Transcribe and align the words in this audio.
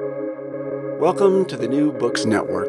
Welcome 0.00 1.44
to 1.44 1.56
the 1.56 1.68
New 1.68 1.92
Books 1.92 2.24
Network. 2.24 2.66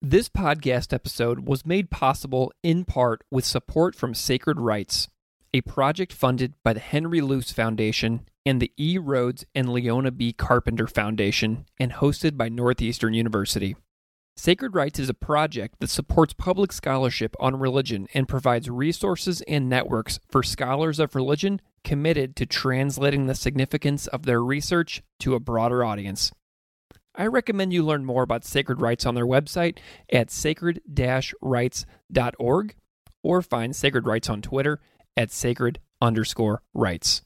This 0.00 0.28
podcast 0.28 0.92
episode 0.92 1.48
was 1.48 1.66
made 1.66 1.90
possible 1.90 2.52
in 2.62 2.84
part 2.84 3.24
with 3.28 3.44
support 3.44 3.96
from 3.96 4.14
Sacred 4.14 4.60
Writes, 4.60 5.08
a 5.52 5.62
project 5.62 6.12
funded 6.12 6.54
by 6.62 6.74
the 6.74 6.80
Henry 6.80 7.20
Luce 7.20 7.50
Foundation 7.50 8.28
and 8.46 8.62
the 8.62 8.70
E. 8.76 8.98
Rhodes 8.98 9.44
and 9.52 9.72
Leona 9.72 10.12
B. 10.12 10.32
Carpenter 10.32 10.86
Foundation 10.86 11.66
and 11.80 11.94
hosted 11.94 12.36
by 12.36 12.48
Northeastern 12.48 13.14
University. 13.14 13.74
Sacred 14.36 14.76
Writes 14.76 15.00
is 15.00 15.08
a 15.08 15.14
project 15.14 15.80
that 15.80 15.90
supports 15.90 16.34
public 16.34 16.72
scholarship 16.72 17.34
on 17.40 17.58
religion 17.58 18.06
and 18.14 18.28
provides 18.28 18.70
resources 18.70 19.40
and 19.48 19.68
networks 19.68 20.20
for 20.30 20.44
scholars 20.44 21.00
of 21.00 21.16
religion 21.16 21.60
committed 21.84 22.36
to 22.36 22.46
translating 22.46 23.26
the 23.26 23.34
significance 23.34 24.06
of 24.06 24.24
their 24.24 24.42
research 24.42 25.02
to 25.20 25.34
a 25.34 25.40
broader 25.40 25.84
audience. 25.84 26.32
I 27.14 27.26
recommend 27.26 27.72
you 27.72 27.82
learn 27.82 28.04
more 28.04 28.22
about 28.22 28.44
Sacred 28.44 28.80
Writes 28.80 29.04
on 29.04 29.14
their 29.14 29.26
website 29.26 29.78
at 30.10 30.30
sacred 30.30 30.80
writes.org 31.42 32.74
or 33.22 33.42
find 33.42 33.76
Sacred 33.76 34.06
Writes 34.06 34.30
on 34.30 34.40
Twitter 34.40 34.80
at 35.16 35.30
sacred 35.30 35.78
underscore 36.00 36.62
writes. 36.72 37.22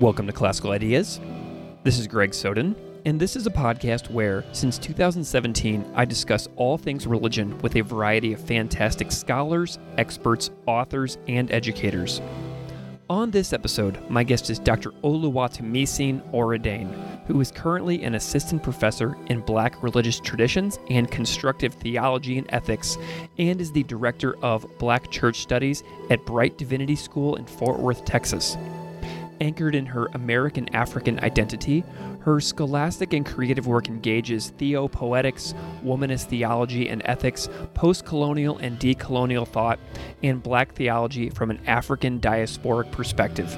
Welcome 0.00 0.26
to 0.26 0.32
Classical 0.32 0.70
Ideas. 0.70 1.20
This 1.82 1.98
is 1.98 2.06
Greg 2.06 2.34
Soden, 2.34 2.76
and 3.06 3.18
this 3.18 3.36
is 3.36 3.46
a 3.46 3.50
podcast 3.50 4.10
where, 4.10 4.44
since 4.52 4.76
2017, 4.76 5.92
I 5.94 6.04
discuss 6.04 6.46
all 6.56 6.76
things 6.76 7.06
religion 7.06 7.56
with 7.60 7.74
a 7.76 7.80
variety 7.80 8.34
of 8.34 8.40
fantastic 8.46 9.10
scholars, 9.10 9.78
experts, 9.96 10.50
authors, 10.66 11.16
and 11.26 11.50
educators. 11.50 12.20
On 13.08 13.30
this 13.30 13.54
episode, 13.54 13.98
my 14.10 14.22
guest 14.22 14.50
is 14.50 14.58
Dr. 14.58 14.90
Oluwatomisin 15.02 16.20
Oredein, 16.32 17.24
who 17.26 17.40
is 17.40 17.50
currently 17.50 18.02
an 18.02 18.14
assistant 18.14 18.62
professor 18.62 19.16
in 19.28 19.40
Black 19.40 19.82
religious 19.82 20.20
traditions 20.20 20.78
and 20.90 21.10
constructive 21.10 21.72
theology 21.72 22.36
and 22.36 22.46
ethics, 22.52 22.98
and 23.38 23.58
is 23.58 23.72
the 23.72 23.84
director 23.84 24.36
of 24.44 24.66
Black 24.76 25.10
Church 25.10 25.40
Studies 25.40 25.82
at 26.10 26.26
Brite 26.26 26.58
Divinity 26.58 26.94
School 26.94 27.36
in 27.36 27.46
Fort 27.46 27.78
Worth, 27.78 28.04
Texas. 28.04 28.58
Anchored 29.40 29.74
in 29.74 29.86
her 29.86 30.06
American 30.12 30.68
African 30.74 31.18
identity, 31.20 31.82
her 32.20 32.40
scholastic 32.40 33.14
and 33.14 33.24
creative 33.24 33.66
work 33.66 33.88
engages 33.88 34.50
theopoetics, 34.58 35.54
womanist 35.82 36.26
theology 36.26 36.90
and 36.90 37.00
ethics, 37.06 37.48
post 37.72 38.04
colonial 38.04 38.58
and 38.58 38.78
decolonial 38.78 39.48
thought, 39.48 39.78
and 40.22 40.42
black 40.42 40.74
theology 40.74 41.30
from 41.30 41.50
an 41.50 41.58
African 41.66 42.20
diasporic 42.20 42.92
perspective. 42.92 43.56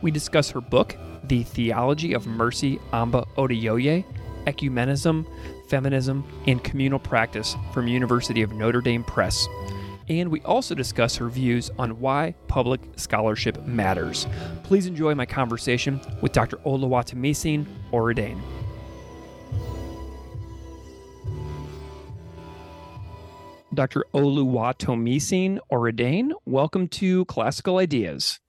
We 0.00 0.10
discuss 0.10 0.48
her 0.50 0.62
book, 0.62 0.96
The 1.24 1.42
Theology 1.42 2.14
of 2.14 2.26
Mercy 2.26 2.80
Amba 2.94 3.26
Oduyoye, 3.36 4.06
Ecumenism, 4.46 5.26
Feminism, 5.68 6.24
and 6.46 6.64
Communal 6.64 6.98
Practice 6.98 7.56
from 7.74 7.88
University 7.88 8.40
of 8.40 8.52
Notre 8.52 8.80
Dame 8.80 9.04
Press 9.04 9.46
and 10.10 10.28
we 10.28 10.40
also 10.40 10.74
discuss 10.74 11.14
her 11.16 11.28
views 11.28 11.70
on 11.78 12.00
why 12.00 12.34
public 12.48 12.80
scholarship 12.96 13.64
matters. 13.64 14.26
Please 14.64 14.86
enjoy 14.86 15.14
my 15.14 15.24
conversation 15.24 16.00
with 16.20 16.32
Dr. 16.32 16.56
Oluwatomisin 16.58 17.64
Oredein. 17.92 18.40
Dr. 23.72 24.04
Oluwatomisin 24.12 25.60
Oredein, 25.70 26.32
welcome 26.44 26.88
to 26.88 27.24
Classical 27.26 27.78
Ideas. 27.78 28.40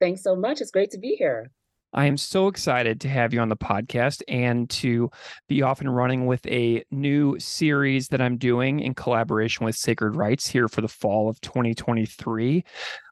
Thanks 0.00 0.22
so 0.22 0.36
much. 0.36 0.60
It's 0.60 0.70
great 0.70 0.92
to 0.92 0.98
be 0.98 1.16
here. 1.16 1.50
I 1.94 2.06
am 2.06 2.16
so 2.16 2.48
excited 2.48 3.00
to 3.02 3.08
have 3.08 3.32
you 3.32 3.38
on 3.38 3.48
the 3.48 3.56
podcast 3.56 4.20
and 4.26 4.68
to 4.70 5.10
be 5.48 5.62
off 5.62 5.80
and 5.80 5.94
running 5.94 6.26
with 6.26 6.44
a 6.48 6.82
new 6.90 7.38
series 7.38 8.08
that 8.08 8.20
I'm 8.20 8.36
doing 8.36 8.80
in 8.80 8.94
collaboration 8.94 9.64
with 9.64 9.76
Sacred 9.76 10.16
Writes 10.16 10.48
here 10.48 10.66
for 10.66 10.80
the 10.80 10.88
fall 10.88 11.28
of 11.28 11.40
2023. 11.40 12.64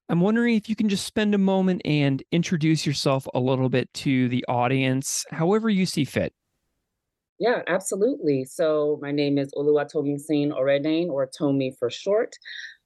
I'm 0.09 0.21
wondering 0.21 0.56
if 0.56 0.69
you 0.69 0.75
can 0.75 0.88
just 0.88 1.06
spend 1.06 1.32
a 1.32 1.38
moment 1.38 1.82
and 1.84 2.25
introduce 2.32 2.84
yourself 2.84 3.25
a 3.34 3.38
little 3.38 3.69
bit 3.69 3.92
to 3.94 4.28
the 4.28 4.44
audience, 4.48 5.25
however 5.31 5.71
you 5.71 5.87
see 5.87 6.04
fit. 6.04 6.34
Yeah, 7.38 7.62
absolutely. 7.69 8.44
So 8.44 8.98
my 9.00 9.12
name 9.12 9.38
is 9.38 9.48
Oluwatomisin 9.56 10.50
Oredein, 10.50 11.09
or 11.09 11.31
Tomi 11.38 11.75
for 11.78 11.88
short. 11.88 12.34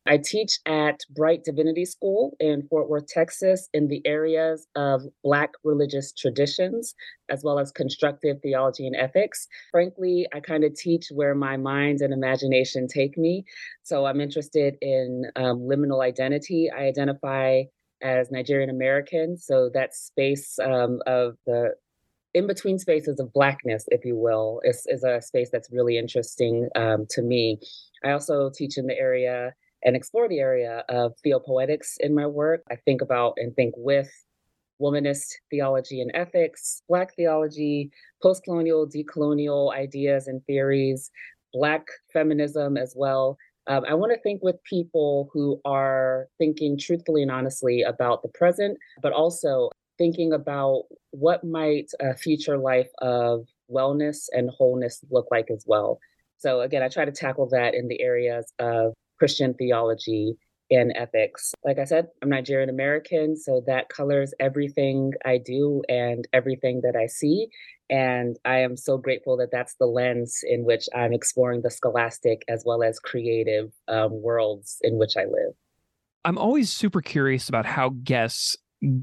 I 0.07 0.19
teach 0.19 0.59
at 0.67 1.01
Brite 1.11 1.45
Divinity 1.45 1.85
School 1.85 2.37
in 2.39 2.67
Fort 2.69 2.89
Worth, 2.89 3.07
Texas, 3.09 3.69
in 3.73 3.89
the 3.89 4.01
areas 4.07 4.67
of 4.77 5.03
Black 5.25 5.51
religious 5.65 6.13
traditions, 6.13 6.95
as 7.29 7.43
well 7.43 7.59
as 7.59 7.73
constructive 7.73 8.41
theology 8.43 8.87
and 8.87 8.97
ethics. 8.97 9.49
Frankly, 9.73 10.27
I 10.33 10.41
kind 10.41 10.65
of 10.65 10.75
teach 10.75 11.09
where 11.11 11.35
my 11.35 11.57
mind 11.57 12.01
and 12.01 12.13
imagination 12.13 12.87
take 12.87 13.19
me. 13.19 13.45
So 13.83 14.07
I'm 14.07 14.21
interested 14.21 14.77
in 14.81 15.25
um, 15.37 15.61
liminal 15.61 16.05
identity. 16.05 16.71
I 16.71 16.85
identify 16.85 17.63
as 18.03 18.31
Nigerian 18.31 18.71
American, 18.71 19.37
so 19.37 19.71
that 19.75 19.95
space 19.95 20.59
um, 20.59 21.01
of 21.07 21.37
the 21.47 21.71
in 22.35 22.47
between 22.47 22.79
spaces 22.79 23.19
of 23.19 23.33
blackness, 23.33 23.87
if 23.89 24.05
you 24.05 24.15
will, 24.15 24.61
is, 24.63 24.87
is 24.89 25.03
a 25.05 25.23
space 25.23 25.49
that's 25.51 25.73
really 25.73 25.97
interesting 25.97 26.69
um, 26.77 27.07
to 27.09 27.23
me. 27.23 27.59
I 28.05 28.11
also 28.11 28.51
teach 28.55 28.77
in 28.77 28.87
the 28.87 28.99
area 28.99 29.55
and 29.83 29.97
explore 29.97 30.29
the 30.29 30.39
area 30.39 30.85
of 30.89 31.15
theopoetics 31.23 31.97
in 32.01 32.15
my 32.15 32.27
work. 32.27 32.63
I 32.71 32.77
think 32.77 33.03
about 33.03 33.35
and 33.37 33.55
think 33.55 33.75
with 33.77 34.11
womanist 34.81 35.33
theology 35.51 36.01
and 36.01 36.11
ethics, 36.15 36.83
Black 36.89 37.15
theology, 37.17 37.91
post 38.23 38.45
colonial, 38.45 38.87
decolonial 38.87 39.75
ideas 39.75 40.27
and 40.27 40.45
theories, 40.47 41.11
Black 41.53 41.87
feminism 42.13 42.77
as 42.77 42.95
well. 42.97 43.39
Um, 43.69 43.85
I 43.89 43.95
want 43.95 44.13
to 44.13 44.21
think 44.21 44.43
with 44.43 44.63
people 44.65 45.29
who 45.33 45.61
are 45.65 46.29
thinking 46.39 46.79
truthfully 46.79 47.23
and 47.23 47.31
honestly 47.31 47.83
about 47.83 48.23
the 48.23 48.29
present, 48.29 48.79
but 49.03 49.13
also 49.13 49.71
thinking 49.99 50.33
about 50.33 50.85
what 51.11 51.43
might 51.43 51.91
a 52.01 52.15
future 52.15 52.59
life 52.59 52.91
of 52.99 53.47
wellness 53.71 54.27
and 54.33 54.51
wholeness 54.51 55.03
look 55.11 55.27
like 55.31 55.51
as 55.51 55.65
well. 55.67 55.99
So 56.39 56.61
again, 56.61 56.83
I 56.83 56.89
try 56.89 57.05
to 57.05 57.13
tackle 57.13 57.49
that 57.51 57.75
in 57.75 57.89
the 57.89 58.01
areas 58.01 58.53
of 58.59 58.93
Christian 59.19 59.55
theology 59.55 60.37
and 60.71 60.93
ethics. 60.97 61.55
Like 61.65 61.79
I 61.79 61.85
said, 61.85 62.09
I'm 62.23 62.29
Nigerian 62.29 62.69
American, 62.69 63.37
so 63.37 63.63
that 63.67 63.89
colors 63.89 64.35
everything 64.41 65.13
I 65.25 65.39
do 65.39 65.83
and 65.89 66.27
everything 66.33 66.81
that 66.83 66.97
I 66.97 67.07
see. 67.07 67.49
And 67.89 68.37
I 68.45 68.59
am 68.59 68.77
so 68.77 68.99
grateful 68.99 69.37
that 69.37 69.51
that's 69.53 69.77
the 69.79 69.87
lens 69.87 70.41
in 70.43 70.65
which 70.65 70.89
I'm 70.95 71.13
exploring 71.13 71.63
the 71.63 71.71
scholastic 71.71 72.43
as 72.49 72.65
well 72.67 72.83
as 72.83 72.99
creative 72.99 73.71
um, 73.87 74.21
worlds 74.23 74.79
in 74.83 74.99
which 74.99 75.17
I 75.17 75.25
live. 75.25 75.55
I'm 76.25 76.39
always 76.39 76.73
super 76.73 77.01
curious 77.01 77.49
about 77.49 77.67
how 77.67 77.91
guests 78.03 78.57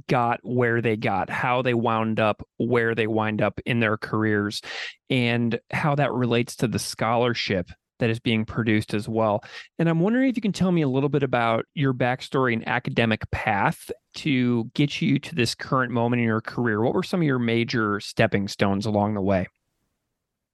got 0.09 0.40
where 0.44 0.81
they 0.81 0.97
got, 0.97 1.29
how 1.29 1.62
they 1.62 1.73
wound 1.73 2.19
up 2.19 2.46
where 2.57 2.94
they 2.94 3.07
wind 3.07 3.41
up 3.41 3.59
in 3.66 3.79
their 3.79 3.97
careers, 3.97 4.62
and 5.09 5.59
how 5.72 5.96
that 5.96 6.12
relates 6.12 6.57
to 6.57 6.68
the 6.68 6.79
scholarship 6.79 7.69
that 8.03 8.09
is 8.09 8.19
being 8.19 8.44
produced 8.44 8.94
as 8.94 9.08
well. 9.08 9.41
And 9.80 9.88
I'm 9.88 10.02
wondering 10.02 10.30
if 10.30 10.36
you 10.36 10.41
can 10.41 10.52
tell 10.52 10.74
me 10.74 10.81
a 10.81 10.90
little 10.90 11.08
bit 11.08 11.24
about 11.24 11.66
your 11.74 11.94
backstory 11.94 12.52
and 12.52 12.68
academic 12.68 13.22
path 13.31 13.90
to 14.16 14.66
get 14.74 15.02
you 15.02 15.19
to 15.19 15.34
this 15.34 15.56
current 15.56 15.90
moment 15.90 16.19
in 16.19 16.28
your 16.28 16.41
career. 16.41 16.81
What 16.81 16.94
were 16.94 17.02
some 17.02 17.22
of 17.22 17.25
your 17.25 17.40
major 17.40 18.02
stepping 18.02 18.50
stones 18.50 18.86
along 18.86 19.14
the 19.14 19.22
way? 19.22 19.47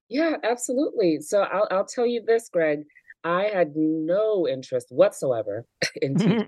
Yeah, 0.09 0.35
absolutely. 0.43 1.21
So 1.21 1.41
I'll, 1.41 1.67
I'll 1.71 1.85
tell 1.87 2.05
you 2.05 2.21
this, 2.23 2.49
Greg. 2.49 2.83
I 3.23 3.49
had 3.53 3.75
no 3.75 4.47
interest 4.47 4.87
whatsoever 4.89 5.65
in 6.01 6.15
teaching, 6.15 6.47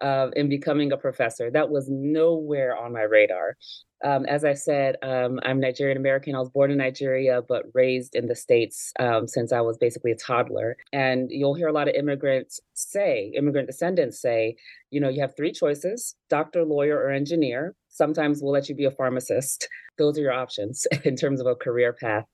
uh, 0.00 0.28
in 0.36 0.48
becoming 0.48 0.92
a 0.92 0.96
professor. 0.96 1.50
That 1.50 1.70
was 1.70 1.88
nowhere 1.88 2.76
on 2.76 2.92
my 2.92 3.02
radar. 3.02 3.56
Um, 4.04 4.26
as 4.26 4.44
I 4.44 4.54
said, 4.54 4.94
um, 5.02 5.40
I'm 5.42 5.58
Nigerian 5.58 5.96
American. 5.96 6.36
I 6.36 6.38
was 6.38 6.50
born 6.50 6.70
in 6.70 6.78
Nigeria, 6.78 7.42
but 7.42 7.64
raised 7.74 8.14
in 8.14 8.26
the 8.26 8.36
States 8.36 8.92
um, 9.00 9.26
since 9.26 9.52
I 9.52 9.60
was 9.60 9.76
basically 9.76 10.12
a 10.12 10.16
toddler. 10.16 10.76
And 10.92 11.28
you'll 11.32 11.54
hear 11.54 11.66
a 11.66 11.72
lot 11.72 11.88
of 11.88 11.94
immigrants 11.96 12.60
say, 12.74 13.32
immigrant 13.36 13.66
descendants 13.66 14.20
say, 14.20 14.56
you 14.90 15.00
know, 15.00 15.08
you 15.08 15.20
have 15.20 15.34
three 15.36 15.52
choices 15.52 16.14
doctor, 16.28 16.64
lawyer, 16.64 16.96
or 16.96 17.10
engineer. 17.10 17.74
Sometimes 17.88 18.40
we'll 18.40 18.52
let 18.52 18.68
you 18.68 18.76
be 18.76 18.84
a 18.84 18.92
pharmacist. 18.92 19.68
Those 19.96 20.16
are 20.16 20.22
your 20.22 20.32
options 20.32 20.86
in 21.04 21.16
terms 21.16 21.40
of 21.40 21.48
a 21.48 21.56
career 21.56 21.92
path. 21.92 22.26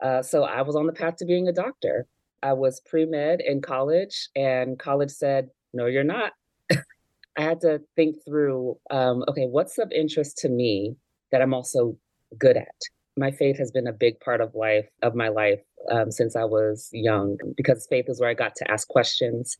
Uh, 0.00 0.22
so 0.22 0.44
I 0.44 0.62
was 0.62 0.76
on 0.76 0.86
the 0.86 0.92
path 0.92 1.16
to 1.16 1.24
being 1.24 1.48
a 1.48 1.52
doctor. 1.52 2.06
I 2.42 2.52
was 2.52 2.80
pre 2.80 3.04
med 3.04 3.40
in 3.40 3.60
college, 3.60 4.28
and 4.36 4.78
college 4.78 5.10
said, 5.10 5.48
no, 5.72 5.86
you're 5.86 6.04
not. 6.04 6.32
I 6.70 7.42
had 7.42 7.60
to 7.62 7.80
think 7.96 8.16
through 8.26 8.78
um, 8.90 9.24
okay, 9.28 9.46
what's 9.46 9.78
of 9.78 9.90
interest 9.92 10.38
to 10.38 10.48
me 10.48 10.96
that 11.30 11.42
I'm 11.42 11.54
also 11.54 11.96
good 12.38 12.56
at. 12.56 12.74
my 13.18 13.30
faith 13.30 13.58
has 13.58 13.70
been 13.70 13.86
a 13.86 13.92
big 13.92 14.18
part 14.20 14.40
of 14.40 14.54
life 14.54 14.88
of 15.02 15.14
my 15.14 15.28
life 15.28 15.60
um, 15.90 16.10
since 16.10 16.36
I 16.36 16.44
was 16.44 16.88
young 16.92 17.36
because 17.56 17.86
faith 17.90 18.06
is 18.08 18.20
where 18.20 18.30
I 18.30 18.34
got 18.34 18.54
to 18.56 18.70
ask 18.70 18.86
questions 18.88 19.56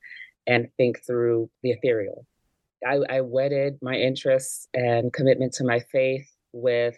and 0.47 0.69
think 0.77 1.05
through 1.07 1.51
the 1.63 1.73
ethereal. 1.73 2.27
I, 2.87 3.01
I 3.11 3.21
wedded 3.23 3.79
my 3.83 3.95
interests 3.95 4.69
and 4.73 5.13
commitment 5.13 5.53
to 5.55 5.65
my 5.65 5.81
faith 5.93 6.29
with 6.53 6.97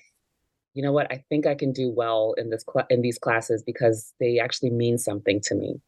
you 0.75 0.83
know 0.83 0.93
what 0.93 1.11
i 1.11 1.23
think 1.29 1.47
i 1.47 1.55
can 1.55 1.73
do 1.73 1.91
well 1.91 2.35
in 2.37 2.51
this 2.51 2.65
cl- 2.71 2.87
in 2.91 3.03
these 3.03 3.19
classes 3.19 3.63
because 3.63 4.13
they 4.21 4.39
actually 4.39 4.71
mean 4.71 4.99
something 4.99 5.41
to 5.43 5.55
me. 5.55 5.81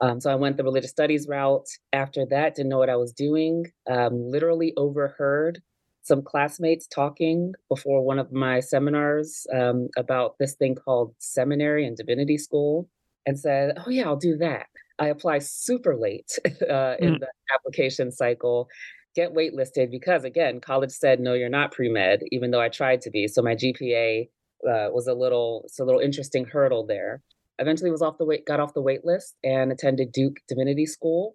Um, 0.00 0.20
so 0.20 0.30
i 0.30 0.34
went 0.34 0.56
the 0.56 0.64
religious 0.64 0.90
studies 0.90 1.26
route. 1.28 1.66
After 1.92 2.24
that 2.26 2.54
didn't 2.54 2.70
know 2.70 2.78
what 2.78 2.90
i 2.90 2.96
was 2.96 3.12
doing 3.12 3.66
um, 3.90 4.30
literally 4.30 4.72
overheard 4.76 5.60
some 6.02 6.22
classmates 6.22 6.86
talking 6.86 7.52
before 7.68 8.02
one 8.02 8.18
of 8.18 8.32
my 8.32 8.60
seminars 8.60 9.46
um, 9.52 9.88
about 9.96 10.36
this 10.38 10.54
thing 10.54 10.74
called 10.74 11.14
seminary 11.18 11.86
and 11.86 11.96
divinity 11.96 12.38
school 12.38 12.88
and 13.26 13.38
said 13.38 13.76
oh 13.86 13.90
yeah 13.90 14.06
i'll 14.06 14.16
do 14.16 14.36
that. 14.36 14.66
I 15.00 15.08
apply 15.08 15.38
super 15.38 15.96
late 15.96 16.38
uh, 16.46 16.96
in 16.98 17.14
mm. 17.14 17.20
the 17.20 17.28
application 17.54 18.10
cycle 18.10 18.68
get 19.14 19.34
waitlisted 19.34 19.90
because 19.90 20.24
again, 20.24 20.60
college 20.60 20.90
said 20.90 21.20
no, 21.20 21.34
you're 21.34 21.48
not 21.48 21.72
pre 21.72 21.88
med, 21.88 22.22
even 22.30 22.50
though 22.50 22.60
I 22.60 22.68
tried 22.68 23.00
to 23.02 23.10
be. 23.10 23.28
So 23.28 23.42
my 23.42 23.54
GPA 23.54 24.28
uh, 24.64 24.88
was 24.92 25.06
a 25.06 25.14
little, 25.14 25.62
it's 25.64 25.78
a 25.78 25.84
little 25.84 26.00
interesting 26.00 26.44
hurdle 26.44 26.86
there. 26.86 27.22
Eventually, 27.58 27.90
was 27.90 28.02
off 28.02 28.18
the 28.18 28.24
wait, 28.24 28.46
got 28.46 28.60
off 28.60 28.74
the 28.74 28.82
wait 28.82 29.04
list, 29.04 29.34
and 29.42 29.72
attended 29.72 30.12
Duke 30.12 30.36
Divinity 30.46 30.86
School. 30.86 31.34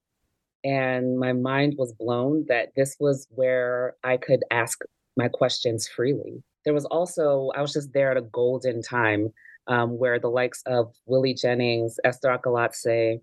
And 0.63 1.19
my 1.19 1.33
mind 1.33 1.75
was 1.77 1.91
blown 1.91 2.45
that 2.47 2.69
this 2.77 2.95
was 2.99 3.27
where 3.31 3.95
I 4.03 4.15
could 4.15 4.43
ask 4.49 4.79
my 5.17 5.27
questions 5.27 5.87
freely. 5.87 6.41
There 6.63 6.73
was 6.73 6.85
also, 6.85 7.51
I 7.55 7.61
was 7.61 7.73
just 7.73 7.91
there 7.91 8.11
at 8.11 8.17
a 8.17 8.21
golden 8.21 8.81
time 8.81 9.33
um, 9.67 9.97
where 9.97 10.19
the 10.19 10.29
likes 10.29 10.63
of 10.65 10.93
Willie 11.05 11.33
Jennings, 11.33 11.97
Esther 12.05 12.29
Acolatse, 12.29 13.19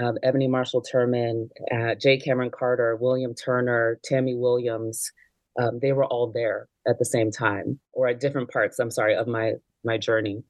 um, 0.00 0.16
Ebony 0.22 0.48
Marshall 0.48 0.82
Turman, 0.82 1.48
uh, 1.72 1.94
J. 1.94 2.18
Kameron 2.18 2.50
Carter, 2.50 2.96
William 2.96 3.34
Turner, 3.34 3.98
Tammy 4.04 4.34
Williams, 4.34 5.10
um, 5.58 5.78
they 5.80 5.92
were 5.92 6.04
all 6.04 6.30
there 6.32 6.68
at 6.86 6.98
the 6.98 7.04
same 7.04 7.30
time 7.30 7.78
or 7.92 8.08
at 8.08 8.20
different 8.20 8.50
parts, 8.50 8.78
I'm 8.78 8.90
sorry, 8.90 9.14
of 9.14 9.26
my, 9.26 9.54
my 9.84 9.98
journey. 9.98 10.42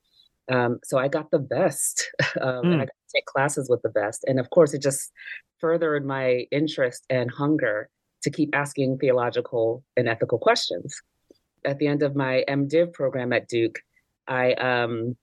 Um, 0.50 0.78
so 0.84 0.98
I 0.98 1.08
got 1.08 1.30
the 1.30 1.38
best 1.38 2.10
mm. 2.22 2.64
and 2.64 2.74
I 2.74 2.84
got 2.84 2.86
to 2.86 3.12
take 3.14 3.26
classes 3.26 3.68
with 3.68 3.82
the 3.82 3.88
best. 3.88 4.24
And 4.26 4.38
of 4.38 4.50
course, 4.50 4.74
it 4.74 4.82
just 4.82 5.10
furthered 5.58 6.04
my 6.04 6.46
interest 6.50 7.04
and 7.10 7.30
hunger 7.30 7.88
to 8.22 8.30
keep 8.30 8.50
asking 8.54 8.98
theological 8.98 9.82
and 9.96 10.08
ethical 10.08 10.38
questions. 10.38 11.00
At 11.64 11.78
the 11.78 11.86
end 11.86 12.02
of 12.02 12.16
my 12.16 12.44
MDiv 12.48 12.92
program 12.92 13.32
at 13.32 13.48
Duke, 13.48 13.80
I 14.26 14.52
um, 14.54 15.16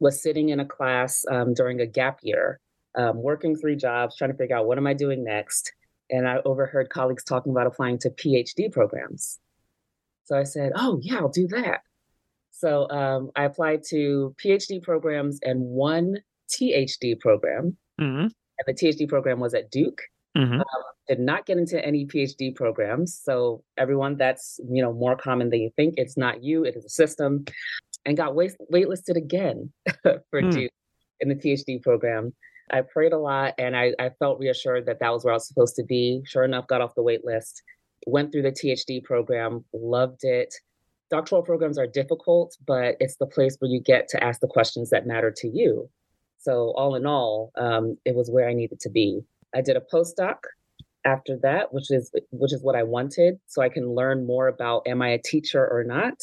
was 0.00 0.22
sitting 0.22 0.50
in 0.50 0.60
a 0.60 0.64
class 0.64 1.24
um, 1.30 1.54
during 1.54 1.80
a 1.80 1.86
gap 1.86 2.20
year 2.22 2.60
um, 2.96 3.22
working 3.22 3.56
three 3.56 3.76
jobs, 3.76 4.16
trying 4.16 4.30
to 4.30 4.36
figure 4.36 4.56
out 4.56 4.66
what 4.66 4.78
am 4.78 4.86
I 4.86 4.94
doing 4.94 5.24
next. 5.24 5.72
And 6.10 6.26
I 6.26 6.38
overheard 6.44 6.88
colleagues 6.90 7.24
talking 7.24 7.52
about 7.52 7.66
applying 7.66 7.98
to 7.98 8.10
PhD 8.10 8.72
programs. 8.72 9.38
So 10.24 10.38
I 10.38 10.44
said, 10.44 10.72
oh, 10.74 10.98
yeah, 11.02 11.16
I'll 11.16 11.28
do 11.28 11.46
that. 11.48 11.80
So 12.50 12.88
um, 12.90 13.30
I 13.36 13.44
applied 13.44 13.82
to 13.90 14.34
PhD 14.42 14.82
programs 14.82 15.38
and 15.42 15.60
one 15.60 16.16
THD 16.50 17.20
program. 17.20 17.76
Mm-hmm. 18.00 18.26
And 18.26 18.66
the 18.66 18.74
THD 18.74 19.08
program 19.08 19.38
was 19.38 19.54
at 19.54 19.70
Duke. 19.70 20.02
Mm-hmm. 20.36 20.60
Um, 20.60 20.82
did 21.08 21.20
not 21.20 21.46
get 21.46 21.56
into 21.56 21.82
any 21.84 22.06
PhD 22.06 22.54
programs. 22.54 23.18
So 23.22 23.64
everyone, 23.78 24.16
that's 24.16 24.60
you 24.70 24.82
know 24.82 24.92
more 24.92 25.16
common 25.16 25.50
than 25.50 25.60
you 25.60 25.70
think. 25.74 25.94
It's 25.96 26.16
not 26.16 26.44
you; 26.44 26.64
it 26.64 26.76
is 26.76 26.84
a 26.84 26.90
system. 26.90 27.44
And 28.04 28.16
got 28.16 28.34
wait- 28.34 28.56
waitlisted 28.72 29.16
again 29.16 29.72
for 30.02 30.42
mm. 30.42 30.50
Duke 30.50 30.72
in 31.20 31.28
the 31.28 31.34
PhD 31.34 31.82
program. 31.82 32.32
I 32.70 32.82
prayed 32.82 33.12
a 33.12 33.18
lot 33.18 33.54
and 33.58 33.76
I, 33.76 33.92
I 33.98 34.10
felt 34.18 34.38
reassured 34.38 34.86
that 34.86 35.00
that 35.00 35.12
was 35.12 35.24
where 35.24 35.32
I 35.32 35.36
was 35.36 35.48
supposed 35.48 35.76
to 35.76 35.84
be. 35.84 36.22
Sure 36.24 36.44
enough, 36.44 36.66
got 36.66 36.80
off 36.80 36.94
the 36.94 37.02
wait 37.02 37.24
list, 37.24 37.62
went 38.06 38.32
through 38.32 38.42
the 38.42 38.52
THD 38.52 39.02
program, 39.04 39.64
loved 39.72 40.24
it. 40.24 40.54
Doctoral 41.10 41.42
programs 41.42 41.78
are 41.78 41.86
difficult, 41.86 42.56
but 42.66 42.96
it's 43.00 43.16
the 43.16 43.26
place 43.26 43.56
where 43.58 43.70
you 43.70 43.80
get 43.80 44.08
to 44.08 44.22
ask 44.22 44.40
the 44.40 44.46
questions 44.46 44.90
that 44.90 45.06
matter 45.06 45.32
to 45.38 45.48
you. 45.48 45.88
So, 46.38 46.72
all 46.76 46.94
in 46.94 47.06
all, 47.06 47.50
um, 47.56 47.96
it 48.04 48.14
was 48.14 48.30
where 48.30 48.48
I 48.48 48.52
needed 48.52 48.78
to 48.80 48.90
be. 48.90 49.22
I 49.54 49.60
did 49.60 49.76
a 49.76 49.82
postdoc 49.92 50.36
after 51.04 51.38
that, 51.42 51.72
which 51.72 51.90
is 51.90 52.12
which 52.30 52.52
is 52.52 52.62
what 52.62 52.76
I 52.76 52.82
wanted, 52.82 53.40
so 53.46 53.62
I 53.62 53.68
can 53.68 53.94
learn 53.94 54.26
more 54.26 54.48
about 54.48 54.86
am 54.86 55.02
I 55.02 55.08
a 55.08 55.18
teacher 55.18 55.66
or 55.66 55.82
not 55.82 56.20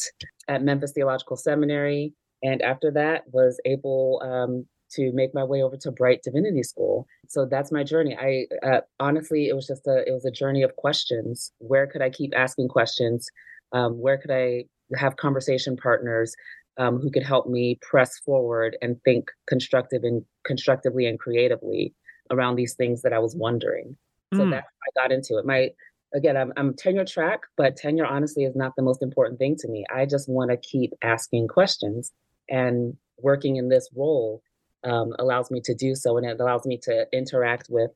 at 0.48 0.62
Memphis 0.62 0.92
Theological 0.92 1.36
Seminary. 1.36 2.14
And 2.42 2.62
after 2.62 2.90
that, 2.92 3.24
was 3.32 3.60
able 3.64 4.20
um, 4.22 4.66
to 4.96 5.12
make 5.12 5.34
my 5.34 5.44
way 5.44 5.62
over 5.62 5.76
to 5.78 5.90
Brite 5.90 6.22
Divinity 6.22 6.62
School. 6.62 7.06
So 7.28 7.46
that's 7.46 7.72
my 7.72 7.84
journey. 7.84 8.16
I 8.18 8.46
uh, 8.66 8.80
honestly, 9.00 9.48
it 9.48 9.54
was 9.54 9.66
just 9.66 9.86
a 9.86 10.04
it 10.06 10.12
was 10.12 10.24
a 10.24 10.30
journey 10.30 10.62
of 10.62 10.76
questions. 10.76 11.52
Where 11.58 11.86
could 11.86 12.02
I 12.02 12.10
keep 12.10 12.32
asking 12.36 12.68
questions? 12.68 13.28
Um, 13.72 13.98
where 13.98 14.18
could 14.18 14.30
I 14.30 14.64
have 14.94 15.16
conversation 15.16 15.76
partners 15.76 16.34
um, 16.78 16.98
who 16.98 17.10
could 17.10 17.22
help 17.22 17.46
me 17.46 17.78
press 17.82 18.18
forward 18.18 18.76
and 18.82 19.02
think 19.04 19.30
constructive 19.46 20.04
and 20.04 20.24
constructively 20.44 21.06
and 21.06 21.18
creatively 21.18 21.94
around 22.30 22.56
these 22.56 22.74
things 22.74 23.02
that 23.02 23.12
I 23.12 23.18
was 23.18 23.34
wondering. 23.34 23.96
So 24.34 24.40
mm. 24.40 24.50
that's 24.50 24.66
I 24.66 25.00
got 25.00 25.12
into 25.12 25.38
it. 25.38 25.46
My 25.46 25.70
again, 26.14 26.36
I'm, 26.36 26.52
I'm 26.56 26.74
tenure 26.74 27.04
track, 27.04 27.40
but 27.56 27.76
tenure 27.76 28.06
honestly 28.06 28.44
is 28.44 28.56
not 28.56 28.72
the 28.76 28.82
most 28.82 29.02
important 29.02 29.38
thing 29.38 29.56
to 29.60 29.68
me. 29.68 29.84
I 29.94 30.06
just 30.06 30.28
want 30.28 30.50
to 30.50 30.56
keep 30.56 30.92
asking 31.02 31.48
questions 31.48 32.12
and 32.48 32.96
working 33.18 33.56
in 33.56 33.68
this 33.68 33.88
role 33.94 34.42
um, 34.86 35.12
allows 35.18 35.50
me 35.50 35.60
to 35.64 35.74
do 35.74 35.94
so, 35.94 36.16
and 36.16 36.26
it 36.26 36.40
allows 36.40 36.64
me 36.64 36.78
to 36.84 37.06
interact 37.12 37.66
with 37.68 37.90